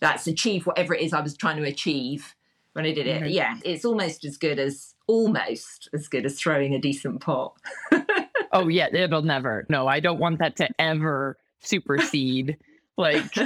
[0.00, 2.34] That's achieved whatever it is I was trying to achieve
[2.72, 3.20] when I did it.
[3.20, 3.32] Mm-hmm.
[3.32, 7.52] Yeah, it's almost as good as almost as good as throwing a decent pot.
[8.52, 9.66] oh yeah, it'll never.
[9.68, 12.56] No, I don't want that to ever supersede.
[12.96, 13.36] like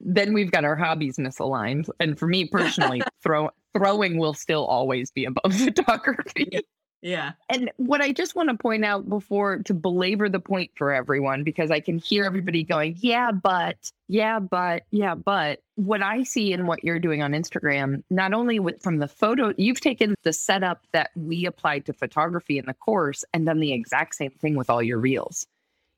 [0.00, 1.88] then we've got our hobbies misaligned.
[2.00, 6.60] And for me personally, throw throwing will still always be above photography.
[7.04, 7.32] Yeah.
[7.50, 11.44] And what I just want to point out before to belabor the point for everyone,
[11.44, 16.54] because I can hear everybody going, yeah, but, yeah, but, yeah, but what I see
[16.54, 20.32] in what you're doing on Instagram, not only with from the photo, you've taken the
[20.32, 24.56] setup that we applied to photography in the course and done the exact same thing
[24.56, 25.46] with all your reels.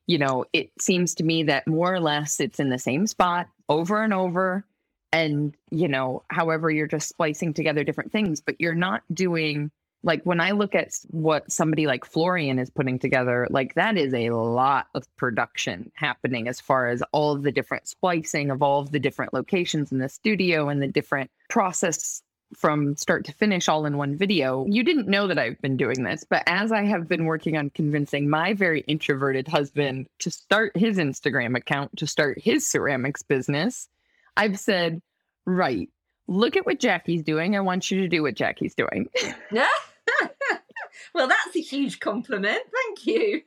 [0.07, 3.47] You know, it seems to me that more or less it's in the same spot
[3.69, 4.65] over and over.
[5.13, 9.71] And, you know, however, you're just splicing together different things, but you're not doing
[10.03, 14.13] like when I look at what somebody like Florian is putting together, like that is
[14.13, 18.79] a lot of production happening as far as all of the different splicing of all
[18.81, 22.21] of the different locations in the studio and the different process
[22.55, 24.65] from start to finish all in one video.
[24.69, 27.69] You didn't know that I've been doing this, but as I have been working on
[27.71, 33.89] convincing my very introverted husband to start his Instagram account, to start his ceramics business,
[34.37, 35.01] I've said,
[35.45, 35.89] right,
[36.27, 37.55] look at what Jackie's doing.
[37.55, 39.09] I want you to do what Jackie's doing.
[41.13, 42.59] well, that's a huge compliment.
[42.73, 43.41] Thank you.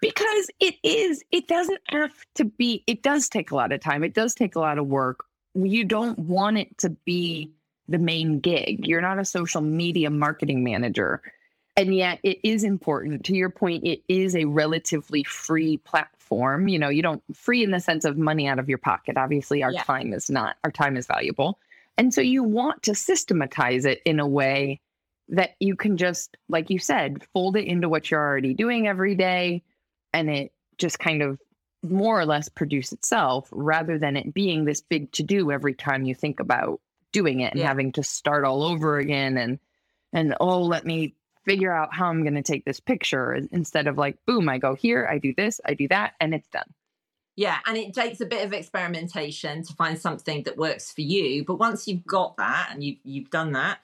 [0.00, 4.04] because it is, it doesn't have to be, it does take a lot of time.
[4.04, 5.24] It does take a lot of work.
[5.54, 7.52] You don't want it to be
[7.88, 8.86] the main gig.
[8.86, 11.22] You're not a social media marketing manager.
[11.78, 13.24] And yet, it is important.
[13.26, 16.68] To your point, it is a relatively free platform.
[16.68, 19.18] You know, you don't free in the sense of money out of your pocket.
[19.18, 19.82] Obviously, our yeah.
[19.82, 21.58] time is not, our time is valuable.
[21.98, 24.80] And so you want to systematize it in a way
[25.28, 29.14] that you can just, like you said, fold it into what you're already doing every
[29.14, 29.62] day
[30.12, 31.40] and it just kind of
[31.82, 36.04] more or less produce itself rather than it being this big to do every time
[36.04, 36.80] you think about
[37.12, 37.66] doing it and yeah.
[37.66, 39.58] having to start all over again and
[40.12, 43.96] and oh let me figure out how I'm going to take this picture instead of
[43.96, 46.72] like boom I go here I do this I do that and it's done.
[47.36, 51.44] Yeah, and it takes a bit of experimentation to find something that works for you.
[51.44, 53.80] But once you've got that and you you've done that,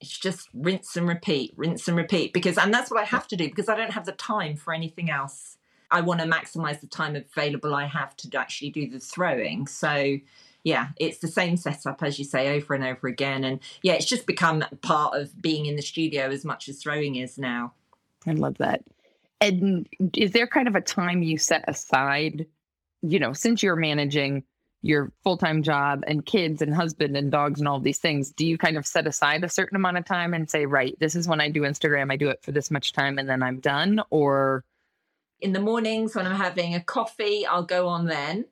[0.00, 2.32] it's just rinse and repeat, rinse and repeat.
[2.32, 4.72] Because and that's what I have to do because I don't have the time for
[4.72, 5.58] anything else.
[5.90, 9.66] I want to maximize the time available I have to actually do the throwing.
[9.66, 10.18] So
[10.64, 13.42] yeah, it's the same setup as you say over and over again.
[13.42, 17.16] And yeah, it's just become part of being in the studio as much as throwing
[17.16, 17.72] is now.
[18.26, 18.84] I love that.
[19.40, 22.46] And is there kind of a time you set aside
[23.02, 24.44] you know, since you're managing
[24.82, 28.58] your full-time job and kids and husband and dogs and all these things, do you
[28.58, 31.40] kind of set aside a certain amount of time and say, right, this is when
[31.40, 34.02] I do Instagram, I do it for this much time and then I'm done?
[34.10, 34.64] Or
[35.40, 38.46] in the mornings when I'm having a coffee, I'll go on then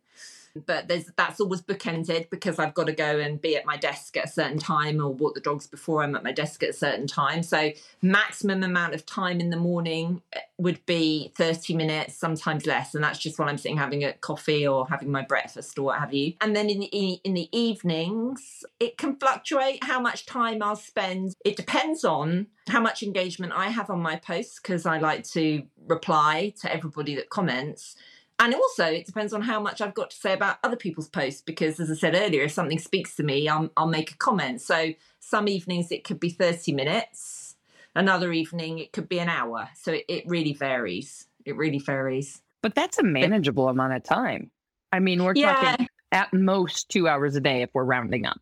[0.67, 4.17] but there's that's always bookended because I've got to go and be at my desk
[4.17, 6.75] at a certain time or walk the dogs before I'm at my desk at a
[6.75, 7.43] certain time.
[7.43, 7.71] So
[8.03, 13.03] maximum amount of time in the morning eh, would be 30 minutes, sometimes less, and
[13.03, 16.13] that's just when I'm sitting having a coffee or having my breakfast or what have
[16.13, 16.35] you.
[16.41, 21.35] And then in the in the evenings, it can fluctuate how much time I'll spend.
[21.45, 25.65] It depends on how much engagement I have on my posts because I like to
[25.87, 27.97] reply to everybody that comments
[28.41, 31.43] and also it depends on how much I've got to say about other people's posts
[31.43, 34.63] because as I said earlier if something speaks to me I'll, I'll make a comment.
[34.63, 37.57] So some evenings it could be 30 minutes
[37.95, 39.69] another evening it could be an hour.
[39.77, 41.27] So it, it really varies.
[41.45, 42.41] It really varies.
[42.63, 44.51] But that's a manageable but, amount of time.
[44.91, 45.55] I mean we're yeah.
[45.55, 48.41] talking at most two hours a day if we're rounding up.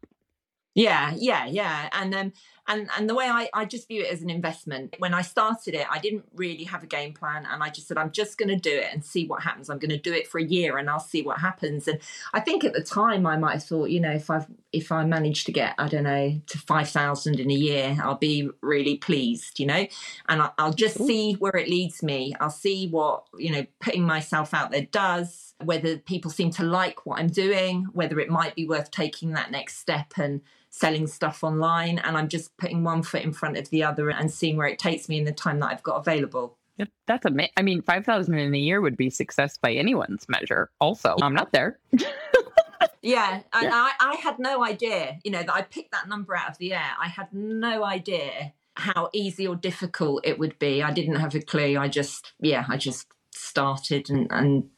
[0.74, 1.88] Yeah, yeah, yeah.
[1.92, 2.32] And um
[2.68, 4.94] and and the way I, I just view it as an investment.
[4.98, 7.98] When i started it i didn't really have a game plan and i just said
[7.98, 9.70] i'm just going to do it and see what happens.
[9.70, 11.88] I'm going to do it for a year and i'll see what happens.
[11.88, 11.98] And
[12.32, 15.04] i think at the time i might have thought you know if i've if i
[15.04, 19.58] manage to get i don't know to 5000 in a year i'll be really pleased
[19.58, 19.86] you know?
[20.28, 22.34] And I, i'll just see where it leads me.
[22.40, 27.04] I'll see what you know putting myself out there does whether people seem to like
[27.04, 30.40] what i'm doing whether it might be worth taking that next step and
[30.78, 34.30] selling stuff online and I'm just putting one foot in front of the other and
[34.30, 36.56] seeing where it takes me in the time that I've got available.
[36.76, 37.52] Yep, that's amazing.
[37.56, 40.70] I mean, 5,000 in a year would be success by anyone's measure.
[40.80, 41.80] Also, I'm not there.
[43.02, 43.70] yeah, and yeah.
[43.72, 46.74] I, I had no idea, you know, that I picked that number out of the
[46.74, 46.92] air.
[47.02, 50.80] I had no idea how easy or difficult it would be.
[50.80, 51.76] I didn't have a clue.
[51.76, 54.70] I just, yeah, I just started and, and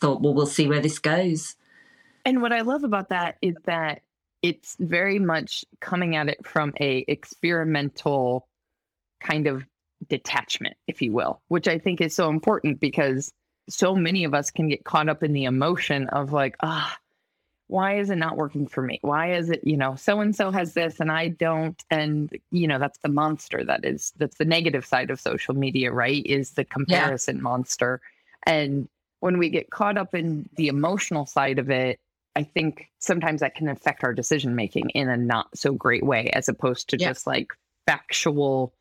[0.00, 1.54] thought, well, we'll see where this goes.
[2.24, 4.02] And what I love about that is that
[4.44, 8.46] it's very much coming at it from a experimental
[9.22, 9.64] kind of
[10.08, 13.32] detachment if you will which i think is so important because
[13.70, 16.94] so many of us can get caught up in the emotion of like ah
[17.68, 20.50] why is it not working for me why is it you know so and so
[20.50, 24.44] has this and i don't and you know that's the monster that is that's the
[24.44, 27.42] negative side of social media right is the comparison yeah.
[27.42, 28.02] monster
[28.44, 28.90] and
[29.20, 31.98] when we get caught up in the emotional side of it
[32.36, 36.30] I think sometimes that can affect our decision making in a not so great way,
[36.32, 37.08] as opposed to yeah.
[37.08, 37.52] just like
[37.86, 38.74] factual.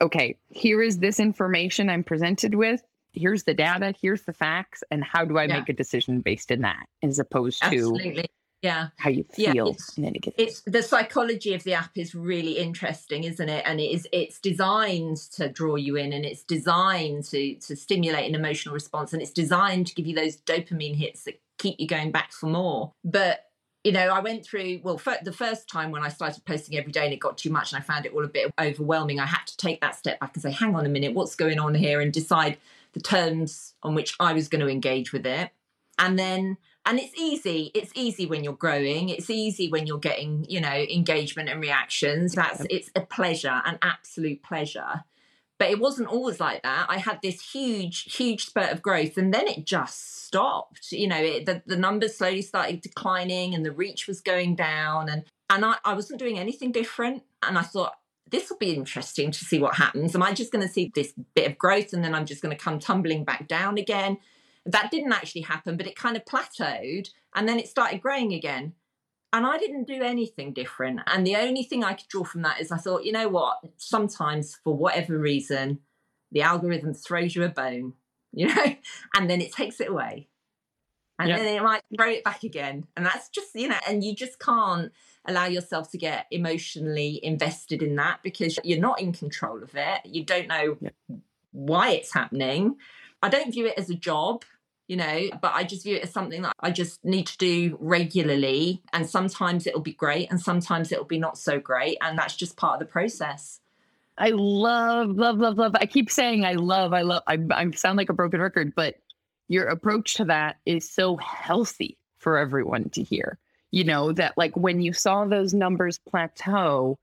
[0.00, 2.82] Okay, here is this information I'm presented with.
[3.12, 3.92] Here's the data.
[4.00, 5.58] Here's the facts, and how do I yeah.
[5.58, 8.24] make a decision based in that, as opposed to
[8.62, 13.24] yeah how you feel yeah, it's, it's the psychology of the app is really interesting
[13.24, 17.54] isn't it and it is it's designed to draw you in and it's designed to
[17.56, 21.40] to stimulate an emotional response and it's designed to give you those dopamine hits that
[21.60, 22.92] keep you going back for more.
[23.04, 23.44] But
[23.84, 27.04] you know, I went through, well, the first time when I started posting every day
[27.04, 29.46] and it got too much and I found it all a bit overwhelming, I had
[29.46, 32.00] to take that step back and say, hang on a minute, what's going on here?
[32.00, 32.58] And decide
[32.92, 35.50] the terms on which I was going to engage with it.
[35.98, 37.70] And then, and it's easy.
[37.74, 39.08] It's easy when you're growing.
[39.08, 42.34] It's easy when you're getting, you know, engagement and reactions.
[42.34, 45.04] That's, it's a pleasure, an absolute pleasure
[45.60, 46.86] but it wasn't always like that.
[46.88, 50.90] I had this huge, huge spurt of growth, and then it just stopped.
[50.90, 55.10] You know, it, the the numbers slowly started declining, and the reach was going down,
[55.10, 57.24] and and I, I wasn't doing anything different.
[57.42, 57.92] And I thought
[58.30, 60.14] this will be interesting to see what happens.
[60.14, 62.56] Am I just going to see this bit of growth, and then I'm just going
[62.56, 64.16] to come tumbling back down again?
[64.64, 68.72] That didn't actually happen, but it kind of plateaued, and then it started growing again.
[69.32, 71.00] And I didn't do anything different.
[71.06, 73.58] And the only thing I could draw from that is I thought, you know what?
[73.76, 75.80] Sometimes, for whatever reason,
[76.32, 77.94] the algorithm throws you a bone,
[78.32, 78.76] you know,
[79.14, 80.28] and then it takes it away.
[81.18, 81.38] And yep.
[81.38, 82.86] then it might throw it back again.
[82.96, 84.90] And that's just, you know, and you just can't
[85.26, 90.00] allow yourself to get emotionally invested in that because you're not in control of it.
[90.04, 90.94] You don't know yep.
[91.52, 92.76] why it's happening.
[93.22, 94.44] I don't view it as a job
[94.90, 97.78] you know, but I just view it as something that I just need to do
[97.78, 98.82] regularly.
[98.92, 101.96] And sometimes it'll be great and sometimes it'll be not so great.
[102.00, 103.60] And that's just part of the process.
[104.18, 105.76] I love, love, love, love.
[105.76, 108.96] I keep saying I love, I love, I, I sound like a broken record, but
[109.46, 113.38] your approach to that is so healthy for everyone to hear.
[113.70, 116.98] You know, that like when you saw those numbers plateau,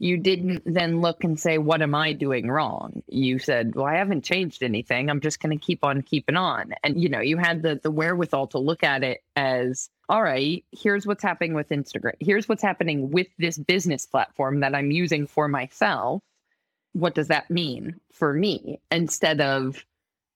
[0.00, 3.02] you didn't then look and say, What am I doing wrong?
[3.06, 5.10] You said, Well, I haven't changed anything.
[5.10, 6.72] I'm just going to keep on keeping on.
[6.82, 10.64] And, you know, you had the, the wherewithal to look at it as, All right,
[10.72, 12.14] here's what's happening with Instagram.
[12.18, 16.22] Here's what's happening with this business platform that I'm using for myself.
[16.94, 18.80] What does that mean for me?
[18.90, 19.84] Instead of,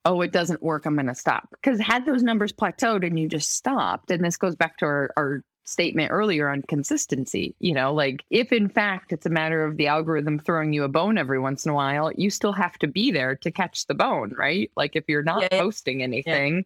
[0.04, 1.48] oh, it doesn't work, I'm going to stop.
[1.50, 5.10] Because had those numbers plateaued and you just stopped, and this goes back to our,
[5.16, 7.54] our statement earlier on consistency.
[7.58, 10.88] You know, like if in fact it's a matter of the algorithm throwing you a
[10.88, 13.94] bone every once in a while, you still have to be there to catch the
[13.94, 14.70] bone, right?
[14.76, 16.56] Like if you're not yeah, posting anything.
[16.56, 16.62] Yeah.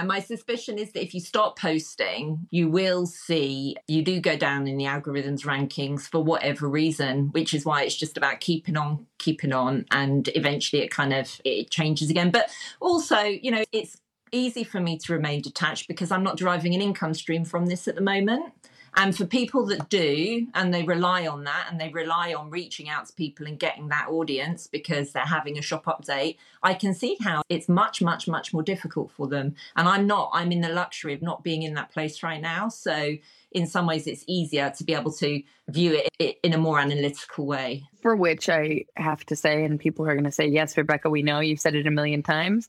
[0.00, 4.36] And my suspicion is that if you stop posting, you will see you do go
[4.36, 8.76] down in the algorithm's rankings for whatever reason, which is why it's just about keeping
[8.76, 12.30] on, keeping on, and eventually it kind of it changes again.
[12.30, 12.48] But
[12.80, 13.96] also, you know, it's
[14.32, 17.88] easy for me to remain detached because I'm not deriving an income stream from this
[17.88, 18.52] at the moment.
[18.96, 22.88] And for people that do, and they rely on that and they rely on reaching
[22.88, 26.94] out to people and getting that audience because they're having a shop update, I can
[26.94, 29.54] see how it's much, much, much more difficult for them.
[29.76, 32.68] And I'm not, I'm in the luxury of not being in that place right now.
[32.70, 33.16] So
[33.52, 37.46] in some ways, it's easier to be able to view it in a more analytical
[37.46, 37.84] way.
[38.02, 41.22] For which I have to say, and people are going to say, yes, Rebecca, we
[41.22, 42.68] know you've said it a million times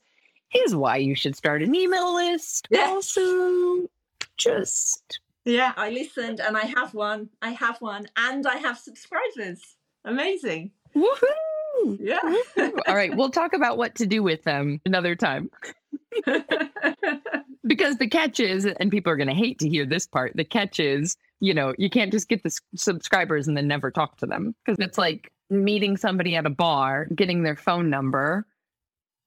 [0.50, 2.68] here's why you should start an email list.
[2.70, 2.88] Yeah.
[2.88, 3.88] Also,
[4.38, 7.30] just yeah, I listened and I have one.
[7.42, 9.62] I have one, and I have subscribers.
[10.06, 10.72] Amazing.
[10.96, 11.98] Woohoo!
[12.00, 12.20] Yeah.
[12.88, 15.50] All right, we'll talk about what to do with them another time.
[17.66, 20.44] because the catch is, and people are going to hate to hear this part, the
[20.44, 24.18] catch is, you know, you can't just get the s- subscribers and then never talk
[24.18, 28.46] to them because it's like meeting somebody at a bar, getting their phone number,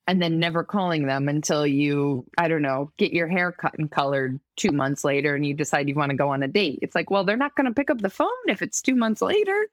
[0.07, 3.91] and then never calling them until you, I don't know, get your hair cut and
[3.91, 6.81] colored two months later and you decide you want to go on a date.
[6.83, 9.23] It's like, well, they're not going to pick up the phone if it's two months
[9.23, 9.67] later.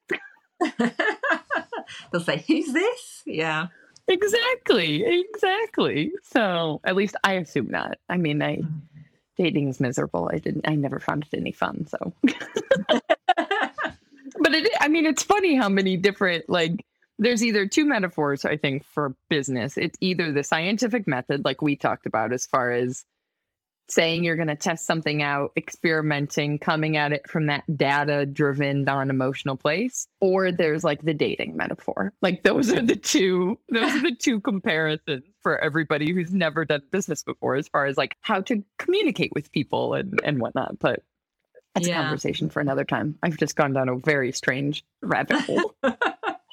[2.11, 3.23] They'll say, Who's this?
[3.25, 3.67] Yeah.
[4.07, 5.03] Exactly.
[5.05, 6.11] Exactly.
[6.23, 7.97] So at least I assume not.
[8.07, 9.01] I mean, I mm-hmm.
[9.38, 10.30] dating's miserable.
[10.32, 11.88] I didn't I never found it any fun.
[11.88, 12.34] So but
[14.53, 16.86] it I mean it's funny how many different like
[17.20, 19.78] there's either two metaphors I think for business.
[19.78, 23.05] It's either the scientific method like we talked about as far as
[23.89, 28.84] saying you're going to test something out, experimenting, coming at it from that data driven
[28.84, 32.13] non emotional place, or there's like the dating metaphor.
[32.22, 36.84] Like those are the two those are the two comparisons for everybody who's never done
[36.91, 40.80] business before as far as like how to communicate with people and and whatnot.
[40.80, 41.03] But
[41.76, 43.17] that's a conversation for another time.
[43.22, 45.76] I've just gone down a very strange rabbit hole.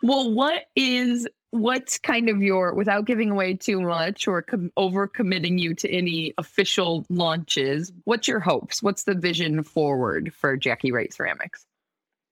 [0.06, 5.06] well, what is what's kind of your without giving away too much or com- over
[5.06, 7.92] committing you to any official launches?
[8.04, 8.82] What's your hopes?
[8.82, 11.66] What's the vision forward for Jackie Wright Ceramics?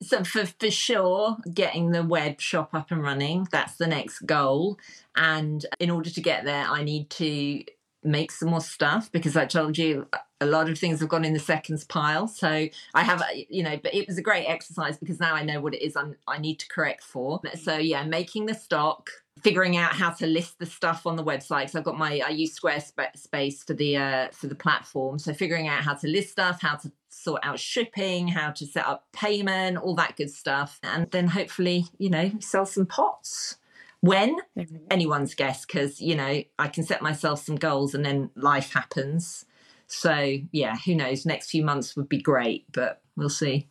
[0.03, 4.79] So for for sure, getting the web shop up and running, that's the next goal.
[5.17, 7.65] And in order to get there, I need to
[8.05, 10.07] make some more stuff because I told you
[10.41, 12.29] a lot of things have gone in the seconds pile.
[12.29, 15.61] So I have, you know, but it was a great exercise because now I know
[15.61, 17.41] what it is I'm, I need to correct for.
[17.61, 21.71] So yeah, making the stock, figuring out how to list the stuff on the website.
[21.71, 25.19] So I've got my, I use Squarespace for the uh, for the platform.
[25.19, 28.87] So figuring out how to list stuff, how to sort out shipping, how to set
[28.87, 33.57] up payment, all that good stuff, and then hopefully, you know, sell some pots.
[34.05, 34.77] When mm-hmm.
[34.91, 39.47] anyone's guess, because you know I can set myself some goals and then life happens.
[39.87, 41.25] So yeah, who knows?
[41.25, 43.67] Next few months would be great, but we'll see.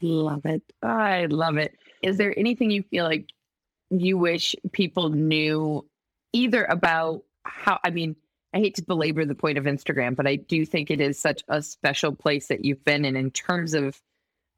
[0.00, 0.62] Love it.
[0.82, 1.76] I love it.
[2.02, 3.30] Is there anything you feel like
[3.90, 5.86] you wish people knew
[6.32, 8.16] either about how, I mean,
[8.52, 11.42] I hate to belabor the point of Instagram, but I do think it is such
[11.48, 14.00] a special place that you've been in in terms of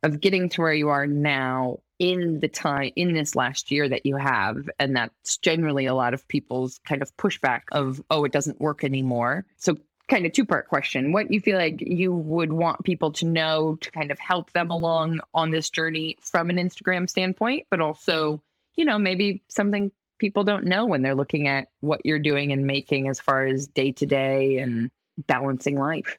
[0.04, 4.04] of getting to where you are now in the time in this last year that
[4.04, 8.32] you have and that's generally a lot of people's kind of pushback of oh it
[8.32, 9.44] doesn't work anymore.
[9.56, 9.76] So
[10.08, 11.12] kind of two part question.
[11.12, 14.70] What you feel like you would want people to know to kind of help them
[14.70, 18.42] along on this journey from an instagram standpoint but also
[18.76, 22.66] you know maybe something people don't know when they're looking at what you're doing and
[22.66, 24.90] making as far as day to day and
[25.26, 26.18] balancing life?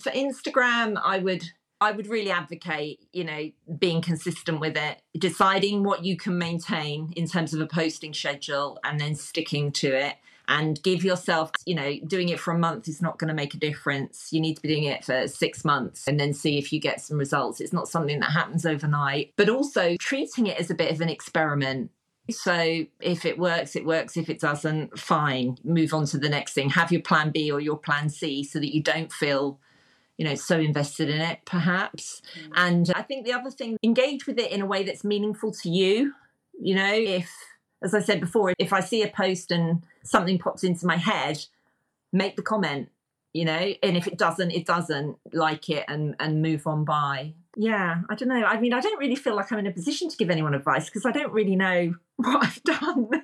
[0.00, 1.44] For Instagram, I would
[1.80, 7.12] I would really advocate, you know, being consistent with it, deciding what you can maintain
[7.16, 10.14] in terms of a posting schedule and then sticking to it.
[10.48, 13.54] And give yourself, you know, doing it for a month is not going to make
[13.54, 14.28] a difference.
[14.30, 17.00] You need to be doing it for six months and then see if you get
[17.00, 17.60] some results.
[17.60, 21.08] It's not something that happens overnight, but also treating it as a bit of an
[21.08, 21.90] experiment.
[22.30, 24.16] So if it works, it works.
[24.16, 25.58] If it doesn't, fine.
[25.64, 26.70] Move on to the next thing.
[26.70, 29.58] Have your plan B or your plan C so that you don't feel
[30.16, 32.22] you know so invested in it perhaps.
[32.40, 32.52] Mm.
[32.56, 35.70] And i think the other thing engage with it in a way that's meaningful to
[35.70, 36.14] you
[36.60, 37.30] you know if
[37.82, 41.44] as i said before if i see a post and something pops into my head
[42.12, 42.88] make the comment
[43.32, 47.34] you know and if it doesn't it doesn't like it and and move on by.
[47.56, 48.44] Yeah i don't know.
[48.44, 50.86] I mean i don't really feel like i'm in a position to give anyone advice
[50.86, 53.08] because i don't really know what i've done.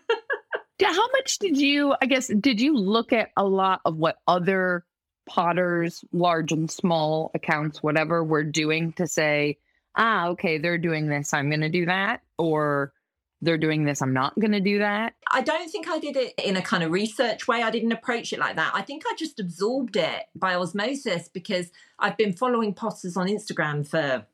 [0.81, 4.17] Yeah, how much did you i guess did you look at a lot of what
[4.27, 4.85] other
[5.27, 9.59] potters large and small accounts whatever we're doing to say
[9.97, 12.93] ah okay they're doing this i'm going to do that or
[13.41, 16.35] they're doing this i'm not going to do that I don't think I did it
[16.37, 17.63] in a kind of research way.
[17.63, 18.73] I didn't approach it like that.
[18.75, 23.87] I think I just absorbed it by osmosis because I've been following Potters on Instagram
[23.87, 24.27] for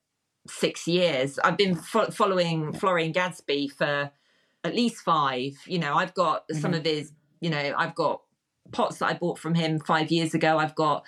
[0.48, 1.38] six years.
[1.38, 4.10] I've been fo- following Florian Gadsby for
[4.64, 5.52] at least five.
[5.66, 8.22] You know, I've got some of his, you know, I've got
[8.72, 10.58] pots that I bought from him five years ago.
[10.58, 11.04] I've got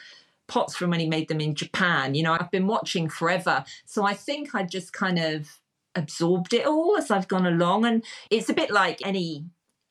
[0.51, 2.15] pots from when he made them in Japan.
[2.15, 3.65] You know, I've been watching forever.
[3.87, 5.61] So I think I just kind of
[5.95, 7.87] absorbed it all as I've gone along.
[7.87, 9.45] And it's a bit like any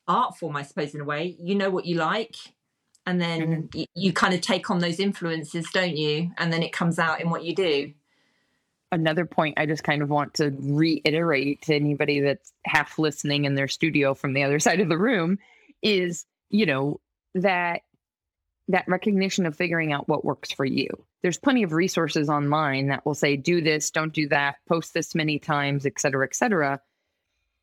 [0.06, 1.36] art form, I suppose, in a way.
[1.40, 2.36] You know what you like.
[3.06, 3.78] And then mm-hmm.
[3.78, 6.30] y you kind of take on those influences, don't you?
[6.36, 7.94] And then it comes out in what you do.
[8.92, 13.54] another point i just kind of want to reiterate to anybody that's half listening in
[13.54, 15.38] their studio from the other side of the room
[15.80, 17.00] is you know
[17.34, 17.82] that
[18.68, 20.88] that recognition of figuring out what works for you
[21.22, 25.14] there's plenty of resources online that will say do this don't do that post this
[25.14, 26.80] many times et cetera et cetera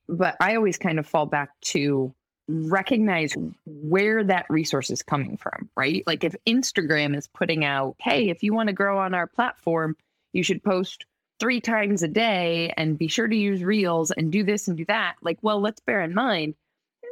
[0.08, 2.14] but I always kind of fall back to
[2.48, 3.34] recognize
[3.66, 6.04] where that resource is coming from, right?
[6.08, 9.98] Like if Instagram is putting out, hey, if you want to grow on our platform,
[10.32, 11.06] you should post
[11.40, 14.86] three times a day and be sure to use reels and do this and do
[14.86, 15.16] that.
[15.22, 16.56] Like, well, let's bear in mind,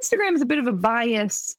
[0.01, 1.57] Instagram is a bit of a bias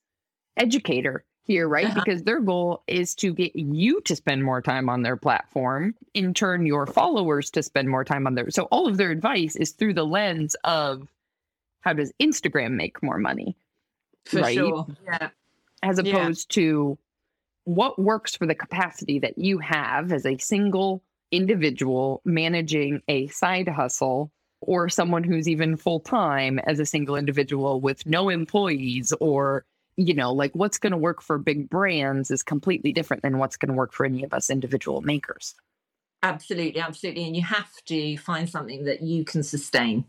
[0.56, 1.86] educator here, right?
[1.86, 2.02] Uh-huh.
[2.04, 6.34] Because their goal is to get you to spend more time on their platform, in
[6.34, 8.50] turn, your followers to spend more time on their.
[8.50, 11.08] So all of their advice is through the lens of
[11.80, 13.56] how does Instagram make more money?
[14.24, 14.54] For right?
[14.56, 14.86] sure.
[15.04, 15.28] Yeah.
[15.82, 16.62] As opposed yeah.
[16.62, 16.98] to
[17.64, 23.68] what works for the capacity that you have as a single individual managing a side
[23.68, 24.30] hustle
[24.60, 29.64] or someone who's even full time as a single individual with no employees or
[29.96, 33.56] you know like what's going to work for big brands is completely different than what's
[33.56, 35.54] going to work for any of us individual makers.
[36.22, 40.04] Absolutely absolutely and you have to find something that you can sustain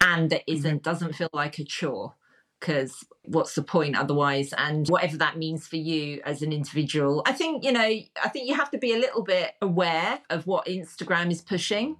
[0.00, 0.56] and that mm-hmm.
[0.56, 2.14] isn't doesn't feel like a chore
[2.60, 4.54] because what's the point otherwise?
[4.56, 8.48] And whatever that means for you as an individual i think you know i think
[8.48, 11.96] you have to be a little bit aware of what instagram is pushing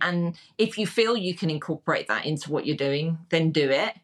[0.00, 3.94] and if you feel you can incorporate that into what you're doing then do it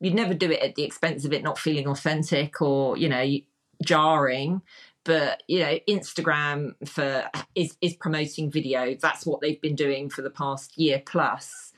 [0.00, 3.36] you'd never do it at the expense of it not feeling authentic or you know
[3.84, 4.62] jarring
[5.04, 10.22] but you know instagram for is is promoting video that's what they've been doing for
[10.22, 11.72] the past year plus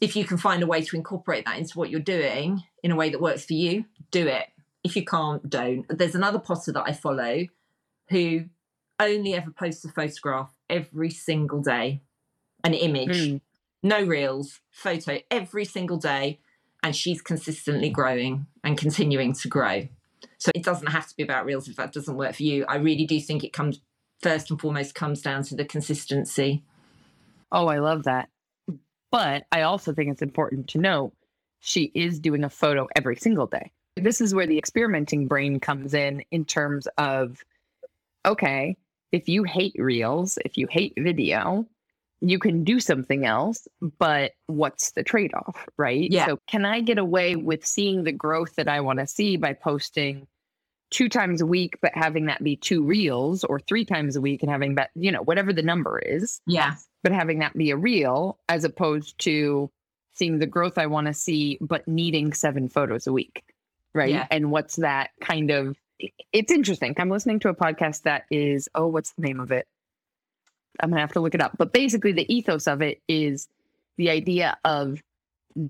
[0.00, 2.96] if you can find a way to incorporate that into what you're doing in a
[2.96, 4.46] way that works for you, do it.
[4.82, 5.86] If you can't, don't.
[5.88, 7.46] There's another potter that I follow
[8.10, 8.44] who
[9.00, 12.02] only ever posts a photograph every single day,
[12.62, 13.40] an image, mm.
[13.82, 16.40] no reels, photo every single day.
[16.84, 19.88] And she's consistently growing and continuing to grow.
[20.38, 22.64] So it doesn't have to be about reels if that doesn't work for you.
[22.68, 23.80] I really do think it comes
[24.20, 26.62] first and foremost comes down to the consistency.
[27.50, 28.28] Oh, I love that.
[29.10, 31.14] But I also think it's important to note
[31.60, 33.72] she is doing a photo every single day.
[33.96, 37.42] This is where the experimenting brain comes in, in terms of
[38.26, 38.76] okay,
[39.12, 41.66] if you hate reels, if you hate video,
[42.28, 43.66] you can do something else,
[43.98, 46.10] but what's the trade off, right?
[46.10, 46.26] Yeah.
[46.26, 49.52] So, can I get away with seeing the growth that I want to see by
[49.52, 50.26] posting
[50.90, 54.42] two times a week, but having that be two reels or three times a week
[54.42, 56.40] and having that, you know, whatever the number is?
[56.46, 59.70] Yeah but having that be a reel as opposed to
[60.14, 63.44] seeing the growth I want to see, but needing seven photos a week.
[63.94, 64.10] Right.
[64.10, 64.26] Yeah.
[64.30, 65.76] And what's that kind of,
[66.32, 66.94] it's interesting.
[66.98, 69.66] I'm listening to a podcast that is, oh, what's the name of it?
[70.80, 71.56] I'm going to have to look it up.
[71.56, 73.48] But basically, the ethos of it is
[73.96, 75.02] the idea of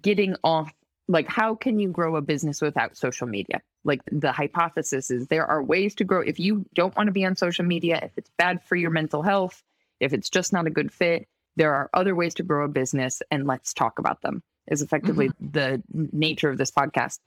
[0.01, 0.73] getting off,
[1.09, 3.61] like, how can you grow a business without social media?
[3.85, 6.21] Like, the hypothesis is there are ways to grow.
[6.21, 9.23] If you don't want to be on social media, if it's bad for your mental
[9.23, 9.63] health,
[10.01, 13.23] if it's just not a good fit, there are other ways to grow a business
[13.31, 15.51] and let's talk about them, is effectively mm-hmm.
[15.51, 15.83] the
[16.13, 17.19] nature of this podcast.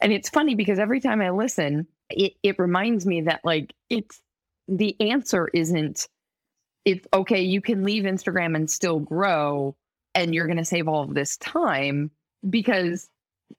[0.00, 4.20] And it's funny because every time I listen, it, it reminds me that like it's
[4.68, 6.06] the answer isn't
[6.88, 9.76] it's okay, you can leave Instagram and still grow
[10.14, 12.10] and you're going to save all of this time
[12.48, 13.10] because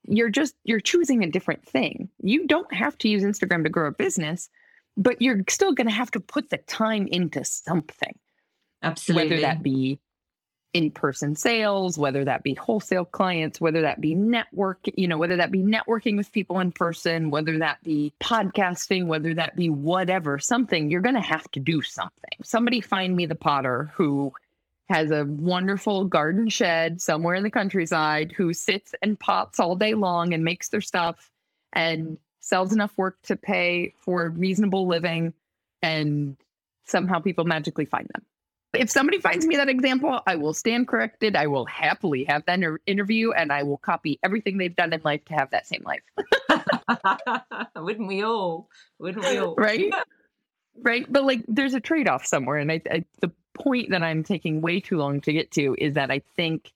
[0.08, 2.10] you're just you're choosing a different thing.
[2.22, 4.50] You don't have to use Instagram to grow a business,
[4.98, 8.18] but you're still going to have to put the time into something.
[8.82, 9.30] Absolutely.
[9.30, 10.00] Whether that be
[10.74, 15.38] in person sales, whether that be wholesale clients, whether that be network, you know, whether
[15.38, 20.38] that be networking with people in person, whether that be podcasting, whether that be whatever,
[20.38, 22.32] something, you're going to have to do something.
[22.44, 24.32] Somebody find me the potter who
[24.90, 29.96] has a wonderful garden shed somewhere in the countryside who sits and pots all day
[29.96, 31.32] long and makes their stuff
[31.74, 35.34] and sells enough work to pay for reasonable living
[35.82, 36.38] and
[36.86, 38.26] somehow people magically find them
[38.74, 41.36] if somebody finds me that example, I will stand corrected.
[41.36, 45.26] I will happily have that interview and I will copy everything they've done in life
[45.26, 46.04] to have that same life.
[47.76, 48.70] Wouldn't we all?
[49.00, 49.56] Wouldn't we all?
[49.56, 49.92] Right?
[50.82, 51.12] right.
[51.12, 52.58] But like there's a trade off somewhere.
[52.58, 55.96] And I, I, the point that I'm taking way too long to get to is
[55.96, 56.72] that I think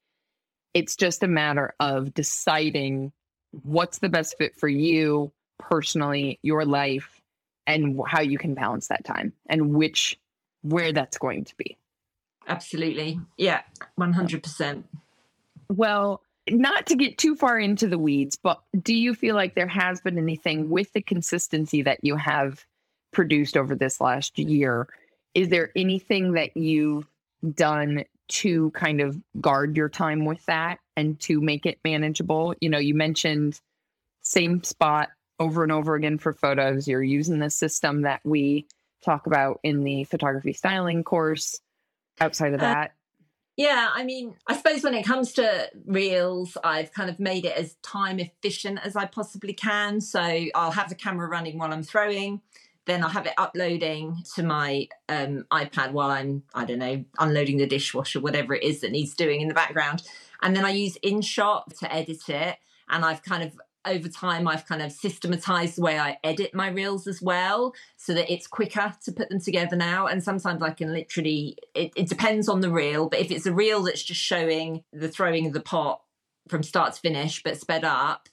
[0.73, 3.11] it's just a matter of deciding
[3.51, 7.21] what's the best fit for you personally, your life,
[7.67, 10.19] and how you can balance that time and which
[10.63, 11.77] where that's going to be.
[12.47, 13.19] Absolutely.
[13.37, 13.61] Yeah,
[13.99, 14.83] 100%.
[15.69, 19.67] Well, not to get too far into the weeds, but do you feel like there
[19.67, 22.65] has been anything with the consistency that you have
[23.11, 24.87] produced over this last year?
[25.33, 27.07] Is there anything that you've
[27.55, 32.53] done to kind of guard your time with that and to make it manageable?
[32.59, 33.59] You know, you mentioned
[34.21, 36.87] same spot over and over again for photos.
[36.87, 38.67] You're using the system that we
[39.03, 41.59] talk about in the photography styling course
[42.19, 42.93] outside of uh, that?
[43.55, 47.55] Yeah, I mean, I suppose when it comes to reels, I've kind of made it
[47.55, 50.01] as time efficient as I possibly can.
[50.01, 52.41] So I'll have the camera running while I'm throwing,
[52.85, 57.57] then I'll have it uploading to my um, iPad while I'm, I don't know, unloading
[57.57, 60.03] the dishwasher, whatever it is that needs doing in the background.
[60.41, 62.57] And then I use InShot to edit it.
[62.89, 66.69] And I've kind of over time I've kind of systematized the way I edit my
[66.69, 70.07] reels as well so that it's quicker to put them together now.
[70.07, 73.53] And sometimes I can literally, it, it, depends on the reel, but if it's a
[73.53, 76.01] reel that's just showing the throwing of the pot
[76.47, 78.29] from start to finish but sped up,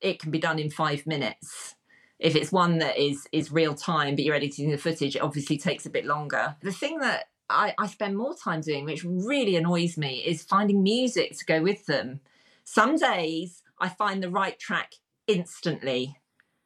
[0.00, 1.76] it can be done in five minutes.
[2.18, 5.58] If it's one that is is real time but you're editing the footage, it obviously
[5.58, 6.56] takes a bit longer.
[6.62, 10.82] The thing that I, I spend more time doing, which really annoys me, is finding
[10.82, 12.20] music to go with them.
[12.64, 14.94] Some days I find the right track
[15.26, 16.16] instantly.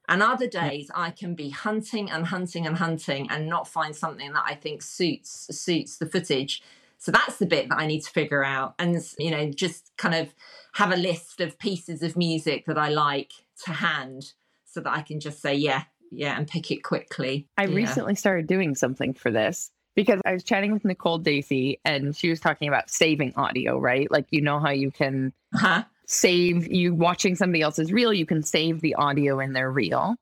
[0.09, 4.33] And other days I can be hunting and hunting and hunting and not find something
[4.35, 6.63] that I think suits suits the footage.
[6.99, 10.15] So that's the bit that I need to figure out and you know just kind
[10.15, 10.33] of
[10.75, 13.33] have a list of pieces of music that I like
[13.65, 17.49] to hand so that I can just say yeah, yeah and pick it quickly.
[17.57, 17.75] I yeah.
[17.75, 22.29] recently started doing something for this because I was chatting with Nicole Dacey and she
[22.29, 24.09] was talking about saving audio, right?
[24.11, 28.43] Like you know how you can uh-huh save you watching somebody else's reel, you can
[28.43, 30.17] save the audio in their reel.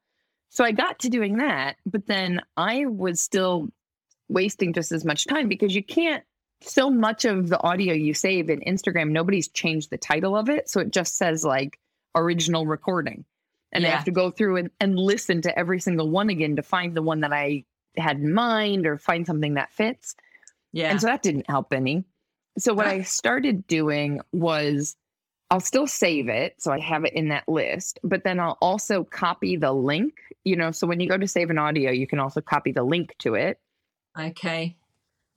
[0.48, 3.68] So I got to doing that, but then I was still
[4.28, 6.24] wasting just as much time because you can't
[6.60, 10.68] so much of the audio you save in Instagram, nobody's changed the title of it.
[10.68, 11.78] So it just says like
[12.14, 13.24] original recording.
[13.72, 13.90] And yeah.
[13.90, 16.96] I have to go through and, and listen to every single one again to find
[16.96, 17.64] the one that I
[17.96, 20.14] had in mind or find something that fits.
[20.72, 20.90] Yeah.
[20.90, 22.04] And so that didn't help any.
[22.58, 24.96] So what I started doing was
[25.50, 26.54] I'll still save it.
[26.58, 30.14] So I have it in that list, but then I'll also copy the link.
[30.44, 32.82] You know, so when you go to save an audio, you can also copy the
[32.82, 33.58] link to it.
[34.18, 34.76] Okay.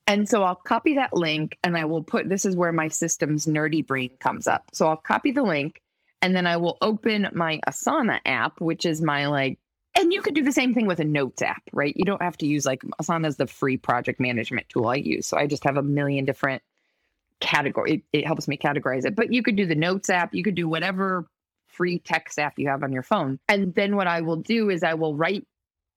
[0.08, 3.46] And so I'll copy that link and I will put this is where my system's
[3.46, 4.70] nerdy brain comes up.
[4.74, 5.82] So I'll copy the link
[6.22, 9.60] and then I will open my Asana app, which is my like,
[9.96, 11.96] and you could do the same thing with a notes app, right?
[11.98, 15.28] You don't have to use like Asana is the free project management tool I use.
[15.28, 16.64] So I just have a million different
[17.40, 17.94] category.
[18.12, 19.16] It, it helps me categorize it.
[19.16, 21.28] But you could do the notes app, you could do whatever
[21.68, 23.40] free text app you have on your phone.
[23.48, 25.46] And then what I will do is I will write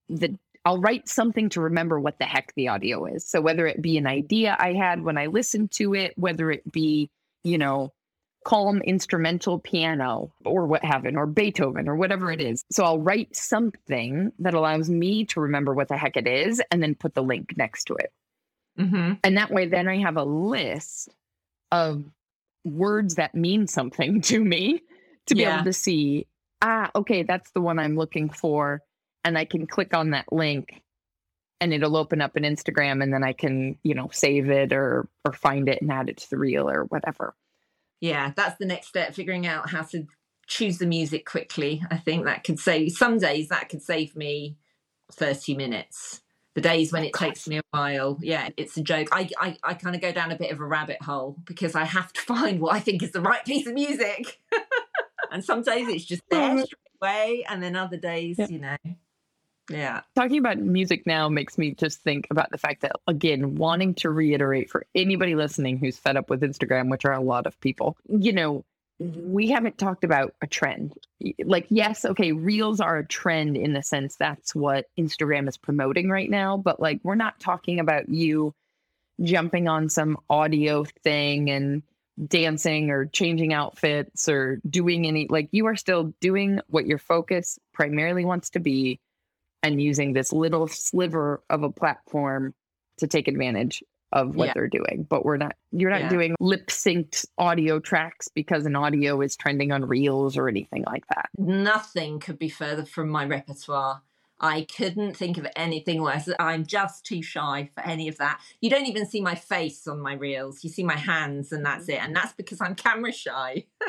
[0.09, 3.25] the I'll write something to remember what the heck the audio is.
[3.25, 6.71] So whether it be an idea I had when I listened to it, whether it
[6.71, 7.09] be,
[7.43, 7.93] you know,
[8.45, 12.63] calm instrumental piano or what have it, or Beethoven or whatever it is.
[12.71, 16.81] So I'll write something that allows me to remember what the heck it is and
[16.81, 18.11] then put the link next to it.
[18.79, 19.13] Mm-hmm.
[19.23, 21.09] And that way, then I have a list
[21.71, 22.03] of
[22.63, 24.81] words that mean something to me
[25.27, 25.55] to be Yeah.
[25.55, 26.27] able to see,
[26.61, 28.81] ah, okay, that's the one I'm looking for.
[29.23, 30.81] And I can click on that link
[31.59, 35.07] and it'll open up an Instagram and then I can, you know, save it or
[35.25, 37.35] or find it and add it to the reel or whatever.
[37.99, 40.07] Yeah, that's the next step, figuring out how to
[40.47, 41.83] choose the music quickly.
[41.91, 44.57] I think that could save some days that could save me
[45.13, 46.21] 30 minutes.
[46.53, 49.09] The days when it takes me a while, yeah, it's a joke.
[49.11, 51.85] I I, I kind of go down a bit of a rabbit hole because I
[51.85, 54.39] have to find what I think is the right piece of music.
[55.31, 56.63] and some days it's just there mm-hmm.
[56.63, 58.47] straight away, and then other days, Yeah.
[58.49, 58.77] you know.
[59.69, 60.01] Yeah.
[60.15, 64.09] Talking about music now makes me just think about the fact that, again, wanting to
[64.09, 67.95] reiterate for anybody listening who's fed up with Instagram, which are a lot of people,
[68.09, 68.65] you know,
[69.01, 70.93] we haven't talked about a trend.
[71.43, 76.09] Like, yes, okay, reels are a trend in the sense that's what Instagram is promoting
[76.09, 78.53] right now, but like, we're not talking about you
[79.23, 81.81] jumping on some audio thing and
[82.27, 87.57] dancing or changing outfits or doing any, like, you are still doing what your focus
[87.73, 88.99] primarily wants to be
[89.63, 92.53] and using this little sliver of a platform
[92.97, 93.83] to take advantage
[94.13, 94.53] of what Yeah.
[94.55, 95.05] they're doing.
[95.09, 96.09] But we're not you're not Yeah.
[96.09, 101.05] doing lip synced audio tracks because an audio is trending on reels or anything like
[101.07, 101.29] that.
[101.37, 104.01] Nothing could be further from my repertoire.
[104.43, 106.27] I couldn't think of anything worse.
[106.39, 108.41] I'm just too shy for any of that.
[108.59, 110.63] You don't even see my face on my reels.
[110.63, 112.01] You see my hands, and that's it.
[112.03, 113.65] And that's because I'm camera shy.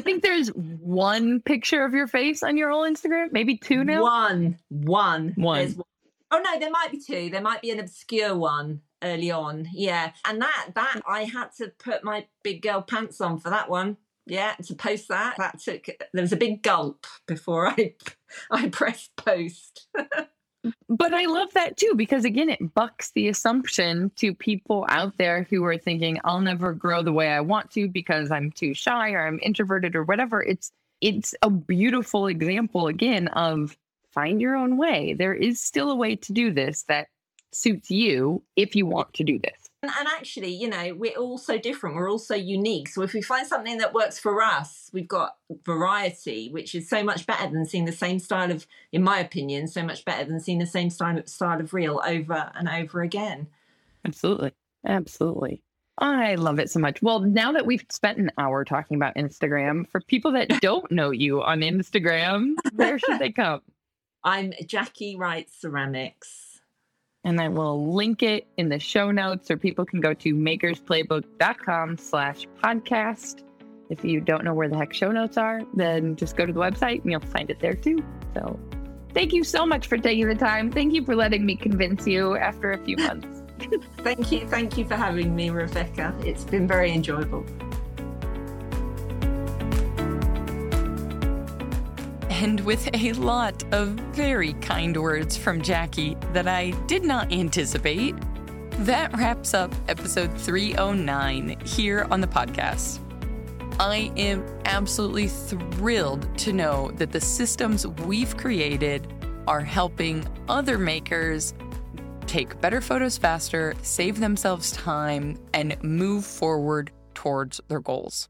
[0.00, 4.02] I think there's one picture of your face on your whole Instagram, maybe two now.
[4.02, 5.58] One, one, One.
[5.58, 5.76] There's
[6.32, 7.30] Oh no, there might be two.
[7.30, 9.68] There might be an obscure one early on.
[9.72, 13.70] Yeah, and that that I had to put my big girl pants on for that
[13.70, 13.96] one.
[14.26, 15.36] Yeah, to post that.
[15.38, 17.94] That took there was a big gulp before I
[18.50, 19.88] I pressed post.
[20.88, 25.46] But I love that too because again, it bucks the assumption to people out there
[25.48, 29.12] who are thinking, "I'll never grow the way I want to because I'm too shy
[29.12, 33.76] or I'm introverted or whatever." It's it's a beautiful example again of
[34.10, 35.14] find your own way.
[35.14, 37.08] There is still a way to do this that
[37.52, 39.70] suits you if you want to do this.
[39.82, 41.96] And actually, you know, we're all so different.
[41.96, 42.88] We're all so unique.
[42.88, 47.04] So if we find something that works for us, we've got variety, which is so
[47.04, 50.40] much better than seeing the same style of, in my opinion, so much better than
[50.40, 53.46] seeing the same style of, style of reel over and over again.
[54.04, 54.52] Absolutely.
[54.84, 55.62] Absolutely.
[55.98, 57.00] I love it so much.
[57.00, 61.10] Well, now that we've spent an hour talking about Instagram, for people that don't know
[61.10, 63.62] you on Instagram, where should they come?
[64.22, 66.45] I'm Jackie Wright Ceramics.
[67.26, 71.98] And I will link it in the show notes or people can go to makersplaybook.com
[71.98, 73.42] slash podcast.
[73.90, 76.60] If you don't know where the heck show notes are, then just go to the
[76.60, 77.98] website and you'll find it there too.
[78.32, 78.60] So
[79.12, 80.70] thank you so much for taking the time.
[80.70, 83.42] Thank you for letting me convince you after a few months.
[83.98, 84.46] thank you.
[84.46, 86.14] Thank you for having me, Rebecca.
[86.20, 87.44] It's been very enjoyable.
[92.36, 98.14] And with a lot of very kind words from Jackie that I did not anticipate,
[98.80, 102.98] that wraps up episode 309 here on the podcast.
[103.80, 109.10] I am absolutely thrilled to know that the systems we've created
[109.46, 111.54] are helping other makers
[112.26, 118.28] take better photos faster, save themselves time, and move forward towards their goals.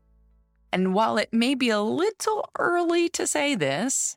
[0.77, 4.15] And while it may be a little early to say this,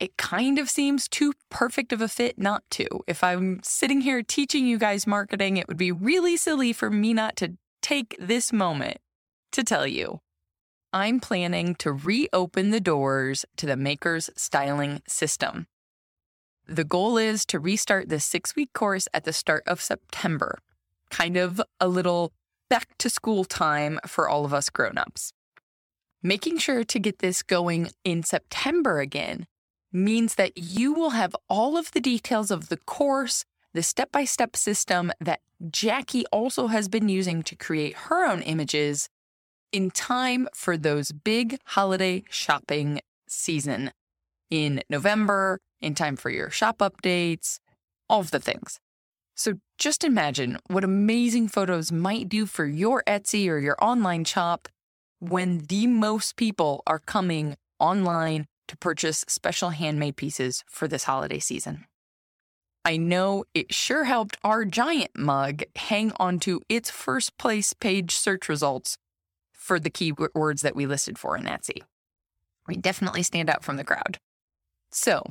[0.00, 2.86] it kind of seems too perfect of a fit not to.
[3.06, 7.12] If I'm sitting here teaching you guys marketing, it would be really silly for me
[7.12, 8.96] not to take this moment
[9.52, 10.20] to tell you
[10.94, 15.66] I'm planning to reopen the doors to the Makers Styling System.
[16.66, 20.58] The goal is to restart this six week course at the start of September,
[21.10, 22.32] kind of a little
[22.70, 25.34] back to school time for all of us grown ups.
[26.22, 29.46] Making sure to get this going in September again
[29.92, 33.44] means that you will have all of the details of the course,
[33.74, 35.40] the step by step system that
[35.70, 39.08] Jackie also has been using to create her own images
[39.72, 43.90] in time for those big holiday shopping season
[44.50, 47.58] in November, in time for your shop updates,
[48.08, 48.78] all of the things.
[49.34, 54.68] So just imagine what amazing photos might do for your Etsy or your online shop
[55.20, 61.38] when the most people are coming online to purchase special handmade pieces for this holiday
[61.38, 61.84] season.
[62.84, 68.48] I know it sure helped our giant mug hang onto its first place page search
[68.48, 68.96] results
[69.52, 71.82] for the keywords that we listed for in Etsy.
[72.68, 74.18] We definitely stand out from the crowd.
[74.92, 75.24] So,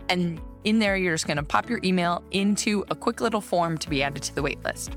[0.10, 3.78] And in there, you're just going to pop your email into a quick little form
[3.78, 4.96] to be added to the waitlist.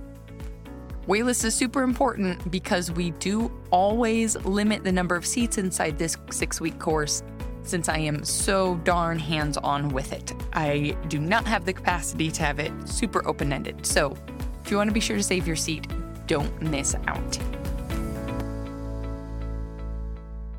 [1.09, 6.17] Waitlist is super important because we do always limit the number of seats inside this
[6.31, 7.25] six week course
[7.65, 10.33] since I am so darn hands on with it.
[10.53, 13.85] I do not have the capacity to have it super open ended.
[13.85, 14.17] So
[14.65, 15.89] if you want to be sure to save your seat,
[16.29, 17.39] don't miss out.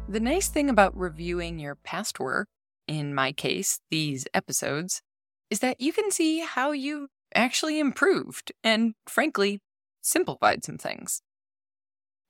[0.10, 2.50] The nice thing about reviewing your past work,
[2.86, 5.02] in my case, these episodes,
[5.50, 9.62] is that you can see how you actually improved and, frankly,
[10.04, 11.22] simplified some things.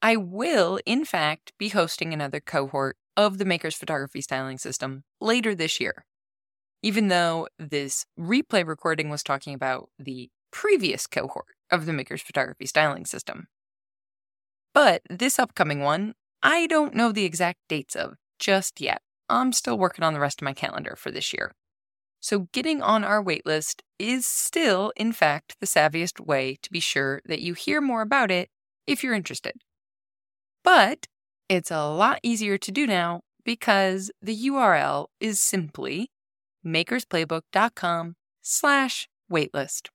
[0.02, 5.56] I will, in fact, be hosting another cohort of the Maker's Photography Styling System later
[5.56, 6.06] this year.
[6.82, 12.66] Even though this replay recording was talking about the previous cohort of the Maker's Photography
[12.66, 13.48] Styling System.
[14.74, 19.02] But this upcoming one, I don't know the exact dates of just yet.
[19.30, 21.54] I'm still working on the rest of my calendar for this year.
[22.24, 27.22] So, getting on our waitlist is still, in fact, the savviest way to be sure
[27.26, 28.50] that you hear more about it
[28.88, 29.56] if you're interested.
[30.64, 31.08] But
[31.50, 36.12] it's a lot easier to do now because the URL is simply
[36.66, 39.90] makersplaybook.com slash waitlist.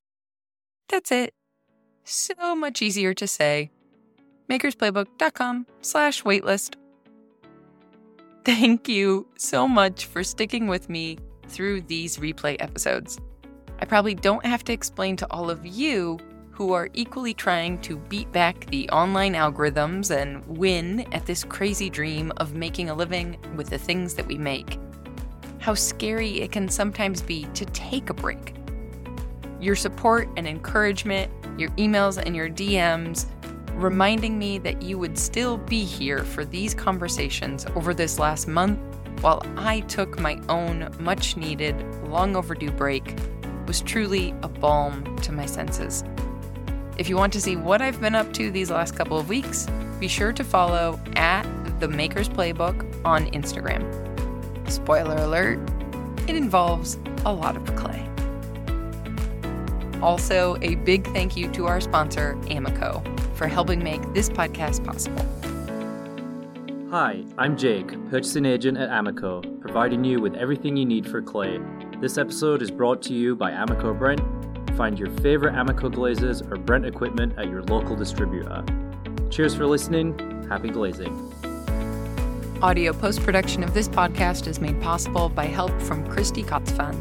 [0.90, 1.32] That's it.
[2.04, 3.70] So much easier to say.
[4.50, 6.74] makersplaybook.com slash waitlist.
[8.44, 11.16] Thank you so much for sticking with me
[11.49, 13.18] through these replay episodes.
[13.80, 16.18] I probably don't have to explain to all of you
[16.51, 21.88] who are equally trying to beat back the online algorithms and win at this crazy
[21.88, 24.78] dream of making a living with the things that we make.
[25.61, 28.57] How scary it can sometimes be to take a break.
[29.61, 33.26] Your support and encouragement, your emails and your DMs
[33.74, 38.80] reminding me that you would still be here for these conversations over this last month
[39.20, 41.76] while I took my own much needed,
[42.08, 43.16] long overdue break
[43.66, 46.04] was truly a balm to my senses.
[46.96, 49.66] If you want to see what I've been up to these last couple of weeks,
[50.00, 51.44] be sure to follow at
[51.80, 53.84] the Maker's Playbook on Instagram.
[54.70, 55.58] Spoiler alert,
[56.26, 58.04] it involves a lot of clay.
[60.00, 63.02] Also, a big thank you to our sponsor, Amaco,
[63.36, 65.26] for helping make this podcast possible.
[66.91, 71.61] Hi, I'm Jake, purchasing agent at Amaco, providing you with everything you need for clay.
[72.01, 74.22] This episode is brought to you by Amaco Brent.
[74.74, 78.64] Find your favorite Amaco glazes or Brent equipment at your local distributor.
[79.28, 80.18] Cheers for listening.
[80.49, 81.12] Happy glazing.
[82.62, 86.97] Audio post production of this podcast is made possible by help from Christy Kotzfan,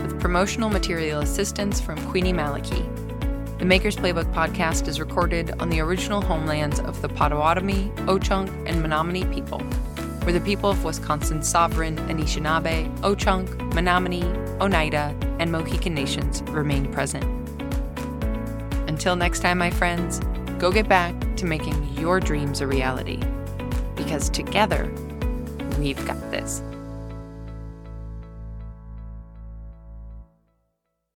[0.00, 3.01] with promotional material assistance from Queenie Maliki.
[3.62, 8.82] The Maker's Playbook podcast is recorded on the original homelands of the Potawatomi, Ho-Chunk, and
[8.82, 9.60] Menominee people,
[10.24, 14.24] where the people of Wisconsin's sovereign Anishinaabe, Ho-Chunk, Menominee,
[14.60, 17.22] Oneida, and Mohican nations remain present.
[18.88, 20.18] Until next time, my friends,
[20.58, 23.20] go get back to making your dreams a reality.
[23.94, 24.92] Because together,
[25.78, 26.64] we've got this.